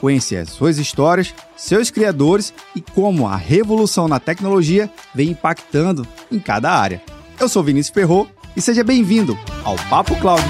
conhecer 0.00 0.36
as 0.36 0.50
suas 0.50 0.78
histórias, 0.78 1.34
seus 1.56 1.90
criadores 1.90 2.52
e 2.74 2.80
como 2.80 3.26
a 3.26 3.36
revolução 3.36 4.08
na 4.08 4.18
tecnologia 4.18 4.90
vem 5.14 5.30
impactando 5.30 6.06
em 6.32 6.38
cada 6.38 6.72
área. 6.72 7.02
Eu 7.38 7.48
sou 7.48 7.62
Vinícius 7.62 7.94
Ferro 7.94 8.28
e 8.56 8.60
seja 8.60 8.82
bem-vindo 8.82 9.38
ao 9.62 9.76
Papo 9.88 10.16
Cloud. 10.16 10.42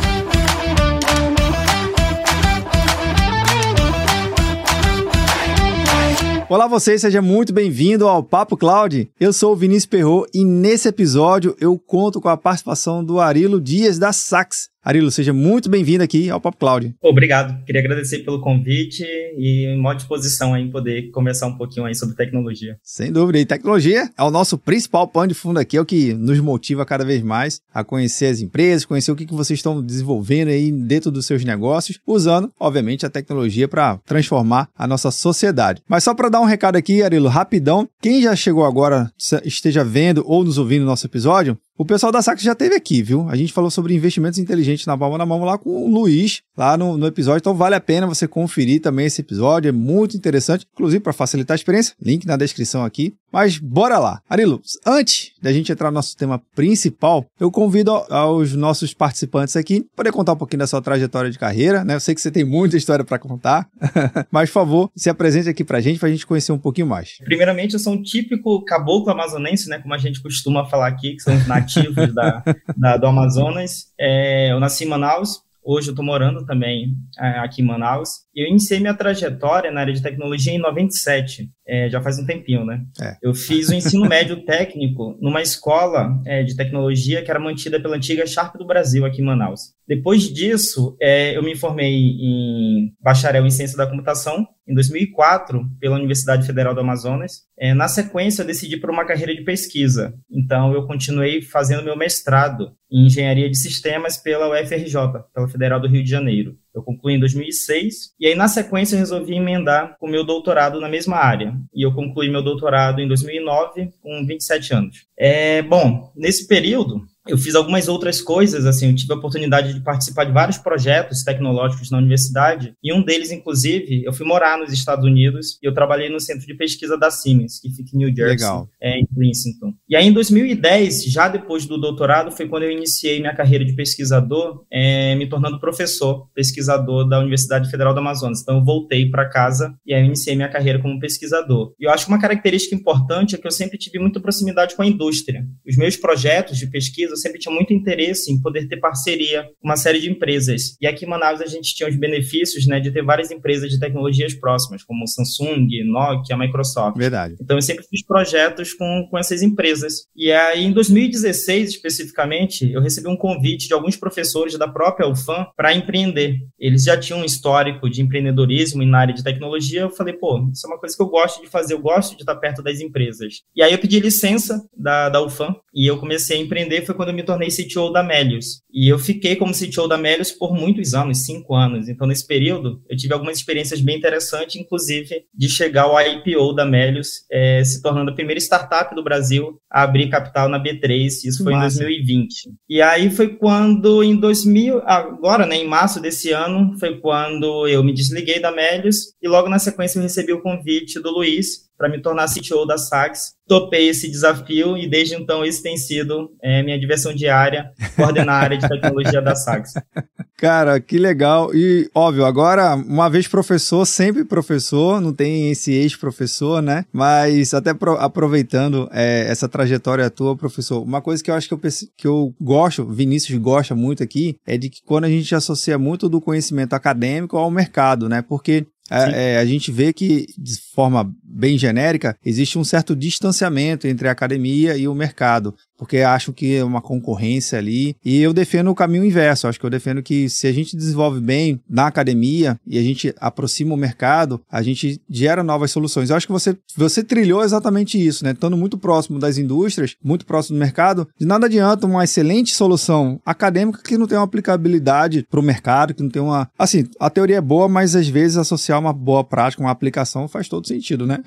Olá 6.48 6.66
você, 6.66 6.98
seja 6.98 7.22
muito 7.22 7.52
bem-vindo 7.52 8.08
ao 8.08 8.24
Papo 8.24 8.56
Cloud. 8.56 9.08
Eu 9.20 9.32
sou 9.32 9.52
o 9.52 9.56
Vinícius 9.56 9.86
Perro 9.86 10.26
e 10.34 10.44
nesse 10.44 10.88
episódio 10.88 11.56
eu 11.60 11.78
conto 11.78 12.20
com 12.20 12.28
a 12.28 12.36
participação 12.36 13.04
do 13.04 13.20
Arilo 13.20 13.60
Dias 13.60 14.00
da 14.00 14.12
Sax. 14.12 14.69
Arilo, 14.82 15.10
seja 15.10 15.30
muito 15.30 15.68
bem-vindo 15.68 16.02
aqui 16.02 16.30
ao 16.30 16.40
Pop 16.40 16.56
Cloud. 16.56 16.94
Obrigado. 17.02 17.62
Queria 17.66 17.82
agradecer 17.82 18.20
pelo 18.20 18.40
convite 18.40 19.04
e 19.36 19.66
em 19.66 19.78
uma 19.78 19.94
disposição 19.94 20.54
aí 20.54 20.62
em 20.62 20.70
poder 20.70 21.10
conversar 21.10 21.48
um 21.48 21.56
pouquinho 21.56 21.84
aí 21.84 21.94
sobre 21.94 22.16
tecnologia. 22.16 22.78
Sem 22.82 23.12
dúvida. 23.12 23.38
E 23.38 23.44
tecnologia 23.44 24.08
é 24.16 24.22
o 24.22 24.30
nosso 24.30 24.56
principal 24.56 25.06
pano 25.06 25.28
de 25.28 25.34
fundo 25.34 25.60
aqui, 25.60 25.76
é 25.76 25.80
o 25.82 25.84
que 25.84 26.14
nos 26.14 26.40
motiva 26.40 26.86
cada 26.86 27.04
vez 27.04 27.22
mais 27.22 27.60
a 27.74 27.84
conhecer 27.84 28.26
as 28.26 28.40
empresas, 28.40 28.86
conhecer 28.86 29.12
o 29.12 29.16
que, 29.16 29.26
que 29.26 29.34
vocês 29.34 29.58
estão 29.58 29.84
desenvolvendo 29.84 30.48
aí 30.48 30.72
dentro 30.72 31.10
dos 31.10 31.26
seus 31.26 31.44
negócios, 31.44 32.00
usando, 32.06 32.50
obviamente, 32.58 33.04
a 33.04 33.10
tecnologia 33.10 33.68
para 33.68 33.98
transformar 34.06 34.70
a 34.74 34.86
nossa 34.86 35.10
sociedade. 35.10 35.82
Mas 35.86 36.04
só 36.04 36.14
para 36.14 36.30
dar 36.30 36.40
um 36.40 36.46
recado 36.46 36.76
aqui, 36.76 37.02
Arilo, 37.02 37.28
rapidão, 37.28 37.86
quem 38.00 38.22
já 38.22 38.34
chegou 38.34 38.64
agora, 38.64 39.12
esteja 39.44 39.84
vendo 39.84 40.24
ou 40.26 40.42
nos 40.42 40.56
ouvindo 40.56 40.80
no 40.80 40.86
nosso 40.86 41.06
episódio, 41.06 41.58
o 41.76 41.84
pessoal 41.84 42.12
da 42.12 42.20
Sax 42.20 42.42
já 42.42 42.54
teve 42.54 42.74
aqui, 42.74 43.02
viu? 43.02 43.28
A 43.28 43.36
gente 43.36 43.52
falou 43.52 43.70
sobre 43.70 43.94
investimentos 43.94 44.38
inteligentes 44.38 44.84
na 44.86 44.98
palma 44.98 45.16
da 45.16 45.24
mão 45.24 45.42
lá 45.44 45.56
com 45.56 45.70
o 45.70 45.88
Luiz, 45.88 46.42
lá 46.56 46.76
no, 46.76 46.98
no 46.98 47.06
episódio. 47.06 47.38
Então 47.38 47.54
vale 47.54 47.74
a 47.74 47.80
pena 47.80 48.06
você 48.06 48.28
conferir 48.28 48.80
também 48.80 49.06
esse 49.06 49.20
episódio, 49.20 49.68
é 49.68 49.72
muito 49.72 50.16
interessante, 50.16 50.66
inclusive 50.72 51.02
para 51.02 51.12
facilitar 51.12 51.54
a 51.54 51.56
experiência. 51.56 51.94
Link 52.00 52.26
na 52.26 52.36
descrição 52.36 52.84
aqui. 52.84 53.14
Mas 53.32 53.58
bora 53.58 53.98
lá. 53.98 54.20
Arilo, 54.28 54.60
antes 54.86 55.32
da 55.40 55.52
gente 55.52 55.70
entrar 55.70 55.90
no 55.90 55.94
nosso 55.94 56.16
tema 56.16 56.40
principal, 56.54 57.24
eu 57.38 57.50
convido 57.50 57.90
aos 58.10 58.54
nossos 58.54 58.92
participantes 58.92 59.56
aqui 59.56 59.86
para 59.94 60.10
contar 60.12 60.32
um 60.32 60.36
pouquinho 60.36 60.60
da 60.60 60.66
sua 60.66 60.82
trajetória 60.82 61.30
de 61.30 61.38
carreira, 61.38 61.84
né? 61.84 61.94
Eu 61.94 62.00
sei 62.00 62.14
que 62.14 62.20
você 62.20 62.30
tem 62.30 62.44
muita 62.44 62.76
história 62.76 63.04
para 63.04 63.18
contar, 63.18 63.68
mas 64.30 64.50
por 64.50 64.54
favor, 64.54 64.90
se 64.96 65.08
apresente 65.08 65.48
aqui 65.48 65.64
para 65.64 65.78
a 65.78 65.80
gente, 65.80 65.98
para 65.98 66.08
a 66.08 66.12
gente 66.12 66.26
conhecer 66.26 66.52
um 66.52 66.58
pouquinho 66.58 66.86
mais. 66.86 67.18
Primeiramente, 67.24 67.74
eu 67.74 67.80
sou 67.80 67.92
um 67.92 68.02
típico 68.02 68.64
caboclo 68.64 69.12
amazonense, 69.12 69.68
né? 69.68 69.78
Como 69.78 69.94
a 69.94 69.98
gente 69.98 70.20
costuma 70.22 70.66
falar 70.66 70.88
aqui, 70.88 71.14
que 71.14 71.22
são 71.22 71.36
os 71.36 71.46
nativos 71.46 72.12
da, 72.14 72.42
da, 72.76 72.96
do 72.96 73.06
Amazonas. 73.06 73.86
É, 73.98 74.52
eu 74.52 74.60
nasci 74.60 74.84
em 74.84 74.88
Manaus, 74.88 75.42
Hoje 75.62 75.88
eu 75.88 75.92
estou 75.92 76.04
morando 76.04 76.44
também 76.44 76.94
é, 77.18 77.38
aqui 77.38 77.62
em 77.62 77.64
Manaus. 77.64 78.10
Eu 78.34 78.46
iniciei 78.46 78.80
minha 78.80 78.94
trajetória 78.94 79.70
na 79.70 79.80
área 79.80 79.92
de 79.92 80.02
tecnologia 80.02 80.52
em 80.52 80.58
97 80.58 81.50
é, 81.70 81.88
já 81.88 82.02
faz 82.02 82.18
um 82.18 82.26
tempinho, 82.26 82.64
né? 82.64 82.82
É. 83.00 83.16
Eu 83.22 83.32
fiz 83.32 83.68
o 83.68 83.74
ensino 83.74 84.08
médio 84.08 84.42
técnico 84.44 85.16
numa 85.20 85.40
escola 85.40 86.20
é, 86.26 86.42
de 86.42 86.56
tecnologia 86.56 87.22
que 87.22 87.30
era 87.30 87.38
mantida 87.38 87.80
pela 87.80 87.96
antiga 87.96 88.26
Sharp 88.26 88.56
do 88.56 88.66
Brasil, 88.66 89.06
aqui 89.06 89.22
em 89.22 89.24
Manaus. 89.24 89.72
Depois 89.86 90.22
disso, 90.22 90.96
é, 91.00 91.36
eu 91.36 91.42
me 91.44 91.54
formei 91.54 91.94
em 91.94 92.92
bacharel 93.00 93.46
em 93.46 93.50
ciência 93.50 93.76
da 93.76 93.86
computação 93.86 94.46
em 94.66 94.74
2004 94.74 95.64
pela 95.78 95.96
Universidade 95.96 96.44
Federal 96.44 96.74
do 96.74 96.80
Amazonas. 96.80 97.44
É, 97.56 97.72
na 97.72 97.86
sequência, 97.86 98.42
eu 98.42 98.46
decidi 98.46 98.76
por 98.76 98.90
uma 98.90 99.06
carreira 99.06 99.34
de 99.34 99.44
pesquisa. 99.44 100.12
Então, 100.28 100.72
eu 100.72 100.86
continuei 100.88 101.40
fazendo 101.40 101.84
meu 101.84 101.96
mestrado 101.96 102.72
em 102.90 103.06
engenharia 103.06 103.48
de 103.48 103.56
sistemas 103.56 104.16
pela 104.16 104.48
UFRJ, 104.48 104.94
pela 105.32 105.48
Federal 105.48 105.80
do 105.80 105.88
Rio 105.88 106.02
de 106.02 106.10
Janeiro. 106.10 106.58
Eu 106.74 106.82
concluí 106.82 107.14
em 107.14 107.20
2006 107.20 108.14
e 108.18 108.26
aí 108.26 108.34
na 108.34 108.48
sequência 108.48 108.94
eu 108.94 109.00
resolvi 109.00 109.34
emendar 109.34 109.96
o 110.00 110.06
meu 110.06 110.24
doutorado 110.24 110.80
na 110.80 110.88
mesma 110.88 111.16
área. 111.16 111.54
E 111.74 111.84
eu 111.84 111.92
concluí 111.92 112.30
meu 112.30 112.42
doutorado 112.42 113.00
em 113.00 113.08
2009 113.08 113.90
com 114.00 114.24
27 114.26 114.74
anos. 114.74 115.06
É, 115.18 115.62
bom, 115.62 116.12
nesse 116.16 116.46
período 116.46 117.04
eu 117.28 117.36
fiz 117.36 117.54
algumas 117.54 117.88
outras 117.88 118.20
coisas, 118.20 118.66
assim, 118.66 118.88
eu 118.88 118.94
tive 118.94 119.12
a 119.12 119.16
oportunidade 119.16 119.74
de 119.74 119.80
participar 119.80 120.24
de 120.24 120.32
vários 120.32 120.58
projetos 120.58 121.22
tecnológicos 121.22 121.90
na 121.90 121.98
universidade, 121.98 122.74
e 122.82 122.92
um 122.92 123.02
deles, 123.02 123.30
inclusive, 123.30 124.02
eu 124.04 124.12
fui 124.12 124.26
morar 124.26 124.58
nos 124.58 124.72
Estados 124.72 125.04
Unidos 125.04 125.58
e 125.62 125.66
eu 125.66 125.74
trabalhei 125.74 126.08
no 126.08 126.20
centro 126.20 126.46
de 126.46 126.54
pesquisa 126.54 126.96
da 126.96 127.10
Siemens, 127.10 127.60
que 127.60 127.70
fica 127.70 127.90
em 127.94 127.98
New 127.98 128.08
Jersey, 128.08 128.46
Legal. 128.46 128.68
É, 128.80 128.98
em 128.98 129.06
Princeton. 129.06 129.74
E 129.88 129.94
aí, 129.94 130.06
em 130.06 130.12
2010, 130.12 131.04
já 131.04 131.28
depois 131.28 131.66
do 131.66 131.78
doutorado, 131.78 132.32
foi 132.32 132.48
quando 132.48 132.62
eu 132.62 132.70
iniciei 132.70 133.20
minha 133.20 133.34
carreira 133.34 133.64
de 133.64 133.74
pesquisador, 133.74 134.64
é, 134.72 135.14
me 135.14 135.28
tornando 135.28 135.60
professor, 135.60 136.28
pesquisador 136.34 137.08
da 137.08 137.18
Universidade 137.18 137.70
Federal 137.70 137.92
do 137.92 138.00
Amazonas. 138.00 138.40
Então, 138.40 138.58
eu 138.58 138.64
voltei 138.64 139.10
para 139.10 139.28
casa 139.28 139.74
e 139.84 139.92
aí 139.92 140.00
eu 140.00 140.06
iniciei 140.06 140.34
minha 140.34 140.48
carreira 140.48 140.80
como 140.80 140.98
pesquisador. 140.98 141.74
E 141.78 141.84
eu 141.84 141.90
acho 141.90 142.06
que 142.06 142.12
uma 142.12 142.20
característica 142.20 142.74
importante 142.74 143.34
é 143.34 143.38
que 143.38 143.46
eu 143.46 143.52
sempre 143.52 143.78
tive 143.78 143.98
muita 143.98 144.20
proximidade 144.20 144.74
com 144.74 144.82
a 144.82 144.86
indústria. 144.86 145.44
Os 145.66 145.76
meus 145.76 145.96
projetos 145.96 146.58
de 146.58 146.66
pesquisa 146.66 147.09
sempre 147.16 147.38
tinha 147.38 147.54
muito 147.54 147.72
interesse 147.72 148.32
em 148.32 148.40
poder 148.40 148.68
ter 148.68 148.78
parceria 148.78 149.44
com 149.60 149.68
uma 149.68 149.76
série 149.76 150.00
de 150.00 150.10
empresas. 150.10 150.76
E 150.80 150.86
aqui 150.86 151.04
em 151.04 151.08
Manaus 151.08 151.40
a 151.40 151.46
gente 151.46 151.74
tinha 151.74 151.88
os 151.88 151.96
benefícios 151.96 152.66
né, 152.66 152.80
de 152.80 152.90
ter 152.90 153.04
várias 153.04 153.30
empresas 153.30 153.70
de 153.70 153.78
tecnologias 153.78 154.34
próximas, 154.34 154.82
como 154.82 155.06
Samsung, 155.06 155.68
Nokia, 155.84 156.36
Microsoft. 156.36 156.96
Verdade. 156.96 157.36
Então 157.40 157.56
eu 157.56 157.62
sempre 157.62 157.84
fiz 157.86 158.04
projetos 158.04 158.72
com, 158.72 159.08
com 159.10 159.18
essas 159.18 159.42
empresas. 159.42 160.06
E 160.16 160.30
aí 160.30 160.64
em 160.64 160.72
2016, 160.72 161.70
especificamente, 161.70 162.70
eu 162.70 162.80
recebi 162.80 163.08
um 163.08 163.16
convite 163.16 163.68
de 163.68 163.74
alguns 163.74 163.96
professores 163.96 164.56
da 164.58 164.68
própria 164.68 165.08
UFAM 165.08 165.46
para 165.56 165.74
empreender. 165.74 166.38
Eles 166.58 166.84
já 166.84 166.96
tinham 166.96 167.20
um 167.20 167.24
histórico 167.24 167.88
de 167.88 168.02
empreendedorismo 168.02 168.84
na 168.84 169.00
área 169.00 169.14
de 169.14 169.22
tecnologia. 169.22 169.82
Eu 169.82 169.90
falei, 169.90 170.14
pô, 170.14 170.48
isso 170.52 170.66
é 170.66 170.70
uma 170.70 170.78
coisa 170.78 170.96
que 170.96 171.02
eu 171.02 171.08
gosto 171.08 171.42
de 171.42 171.48
fazer, 171.48 171.74
eu 171.74 171.80
gosto 171.80 172.16
de 172.16 172.22
estar 172.22 172.36
perto 172.36 172.62
das 172.62 172.80
empresas. 172.80 173.42
E 173.54 173.62
aí 173.62 173.72
eu 173.72 173.78
pedi 173.78 174.00
licença 174.00 174.62
da, 174.76 175.08
da 175.08 175.22
UFAM 175.22 175.54
e 175.74 175.86
eu 175.86 175.98
comecei 175.98 176.38
a 176.38 176.40
empreender. 176.40 176.84
Foi 176.84 176.94
quando 177.00 177.08
eu 177.08 177.14
me 177.14 177.22
tornei 177.22 177.48
CTO 177.48 177.90
da 177.90 178.02
Melius. 178.02 178.60
E 178.70 178.86
eu 178.86 178.98
fiquei 178.98 179.34
como 179.34 179.54
CTO 179.54 179.88
da 179.88 179.96
Melius 179.96 180.30
por 180.30 180.52
muitos 180.52 180.92
anos, 180.92 181.24
cinco 181.24 181.54
anos. 181.54 181.88
Então, 181.88 182.06
nesse 182.06 182.26
período, 182.26 182.82
eu 182.90 182.94
tive 182.94 183.14
algumas 183.14 183.38
experiências 183.38 183.80
bem 183.80 183.96
interessantes, 183.96 184.56
inclusive 184.56 185.24
de 185.34 185.48
chegar 185.48 185.84
ao 185.84 185.98
IPO 185.98 186.52
da 186.52 186.66
Melius, 186.66 187.24
é, 187.32 187.64
se 187.64 187.80
tornando 187.80 188.10
a 188.10 188.14
primeira 188.14 188.38
startup 188.38 188.94
do 188.94 189.02
Brasil 189.02 189.58
a 189.70 189.82
abrir 189.82 190.10
capital 190.10 190.46
na 190.46 190.62
B3. 190.62 191.06
Isso 191.24 191.42
foi 191.42 191.54
Massa. 191.54 191.76
em 191.76 191.86
2020. 191.86 192.50
E 192.68 192.82
aí 192.82 193.08
foi 193.08 193.28
quando, 193.28 194.04
em 194.04 194.14
2000, 194.14 194.82
agora, 194.84 195.46
né, 195.46 195.56
em 195.56 195.66
março 195.66 196.02
desse 196.02 196.32
ano, 196.32 196.78
foi 196.78 197.00
quando 197.00 197.66
eu 197.66 197.82
me 197.82 197.94
desliguei 197.94 198.40
da 198.40 198.52
Melius 198.52 199.14
e 199.22 199.26
logo 199.26 199.48
na 199.48 199.58
sequência 199.58 199.98
eu 199.98 200.02
recebi 200.02 200.34
o 200.34 200.42
convite 200.42 201.00
do 201.00 201.10
Luiz 201.10 201.69
para 201.80 201.88
me 201.88 201.98
tornar 201.98 202.28
CTO 202.28 202.66
da 202.66 202.76
Sax. 202.76 203.32
Topei 203.48 203.88
esse 203.88 204.06
desafio 204.06 204.76
e 204.76 204.86
desde 204.86 205.14
então 205.14 205.42
esse 205.42 205.62
tem 205.62 205.78
sido 205.78 206.30
é, 206.42 206.62
minha 206.62 206.78
diversão 206.78 207.14
diária, 207.14 207.72
coordenar 207.96 208.34
a 208.34 208.44
área 208.44 208.58
de 208.58 208.68
tecnologia 208.68 209.22
da 209.22 209.34
Sax. 209.34 209.72
Cara, 210.36 210.78
que 210.78 210.98
legal. 210.98 211.54
E, 211.54 211.90
óbvio, 211.94 212.26
agora, 212.26 212.74
uma 212.74 213.08
vez 213.08 213.26
professor, 213.26 213.86
sempre 213.86 214.24
professor, 214.24 215.00
não 215.00 215.12
tem 215.12 215.50
esse 215.50 215.72
ex-professor, 215.72 216.62
né? 216.62 216.84
Mas 216.92 217.54
até 217.54 217.70
aproveitando 217.98 218.88
é, 218.92 219.26
essa 219.28 219.48
trajetória 219.48 220.08
tua, 220.10 220.36
professor, 220.36 220.82
uma 220.82 221.00
coisa 221.00 221.24
que 221.24 221.30
eu 221.30 221.34
acho 221.34 221.48
que 221.48 221.54
eu, 221.54 221.60
que 221.96 222.06
eu 222.06 222.34
gosto, 222.40 222.86
Vinícius 222.86 223.38
gosta 223.38 223.74
muito 223.74 224.02
aqui, 224.02 224.36
é 224.46 224.58
de 224.58 224.68
que 224.68 224.80
quando 224.84 225.04
a 225.04 225.10
gente 225.10 225.34
associa 225.34 225.78
muito 225.78 226.10
do 226.10 226.20
conhecimento 226.20 226.74
acadêmico 226.74 227.36
ao 227.38 227.50
mercado, 227.50 228.08
né? 228.08 228.22
Porque 228.22 228.66
é, 228.90 229.34
é, 229.34 229.38
a 229.38 229.44
gente 229.44 229.70
vê 229.70 229.92
que, 229.92 230.26
de 230.36 230.60
forma 230.74 231.08
bem 231.32 231.56
genérica, 231.56 232.16
existe 232.24 232.58
um 232.58 232.64
certo 232.64 232.94
distanciamento 232.96 233.86
entre 233.86 234.08
a 234.08 234.12
academia 234.12 234.76
e 234.76 234.88
o 234.88 234.94
mercado 234.94 235.54
porque 235.80 236.00
acho 236.00 236.30
que 236.30 236.56
é 236.56 236.62
uma 236.62 236.82
concorrência 236.82 237.58
ali. 237.58 237.96
E 238.04 238.20
eu 238.20 238.34
defendo 238.34 238.70
o 238.70 238.74
caminho 238.74 239.02
inverso. 239.02 239.48
Acho 239.48 239.58
que 239.58 239.64
eu 239.64 239.70
defendo 239.70 240.02
que 240.02 240.28
se 240.28 240.46
a 240.46 240.52
gente 240.52 240.76
desenvolve 240.76 241.22
bem 241.22 241.58
na 241.66 241.86
academia 241.86 242.60
e 242.66 242.78
a 242.78 242.82
gente 242.82 243.14
aproxima 243.18 243.72
o 243.72 243.78
mercado, 243.78 244.42
a 244.52 244.60
gente 244.60 245.00
gera 245.08 245.42
novas 245.42 245.70
soluções. 245.70 246.10
Eu 246.10 246.16
acho 246.16 246.26
que 246.26 246.32
você, 246.34 246.54
você 246.76 247.02
trilhou 247.02 247.42
exatamente 247.42 247.96
isso, 247.98 248.22
né? 248.24 248.32
Estando 248.32 248.58
muito 248.58 248.76
próximo 248.76 249.18
das 249.18 249.38
indústrias, 249.38 249.96
muito 250.04 250.26
próximo 250.26 250.58
do 250.58 250.60
mercado, 250.60 251.08
de 251.18 251.26
nada 251.26 251.46
adianta 251.46 251.86
uma 251.86 252.04
excelente 252.04 252.52
solução 252.52 253.18
acadêmica 253.24 253.80
que 253.82 253.96
não 253.96 254.06
tem 254.06 254.18
uma 254.18 254.24
aplicabilidade 254.24 255.26
para 255.30 255.40
o 255.40 255.42
mercado, 255.42 255.94
que 255.94 256.02
não 256.02 256.10
tem 256.10 256.20
uma. 256.20 256.50
Assim, 256.58 256.86
a 257.00 257.08
teoria 257.08 257.38
é 257.38 257.40
boa, 257.40 257.70
mas 257.70 257.96
às 257.96 258.06
vezes 258.06 258.36
associar 258.36 258.78
uma 258.78 258.92
boa 258.92 259.24
prática, 259.24 259.62
uma 259.62 259.70
aplicação, 259.70 260.28
faz 260.28 260.46
todo 260.46 260.68
sentido, 260.68 261.06
né? 261.06 261.19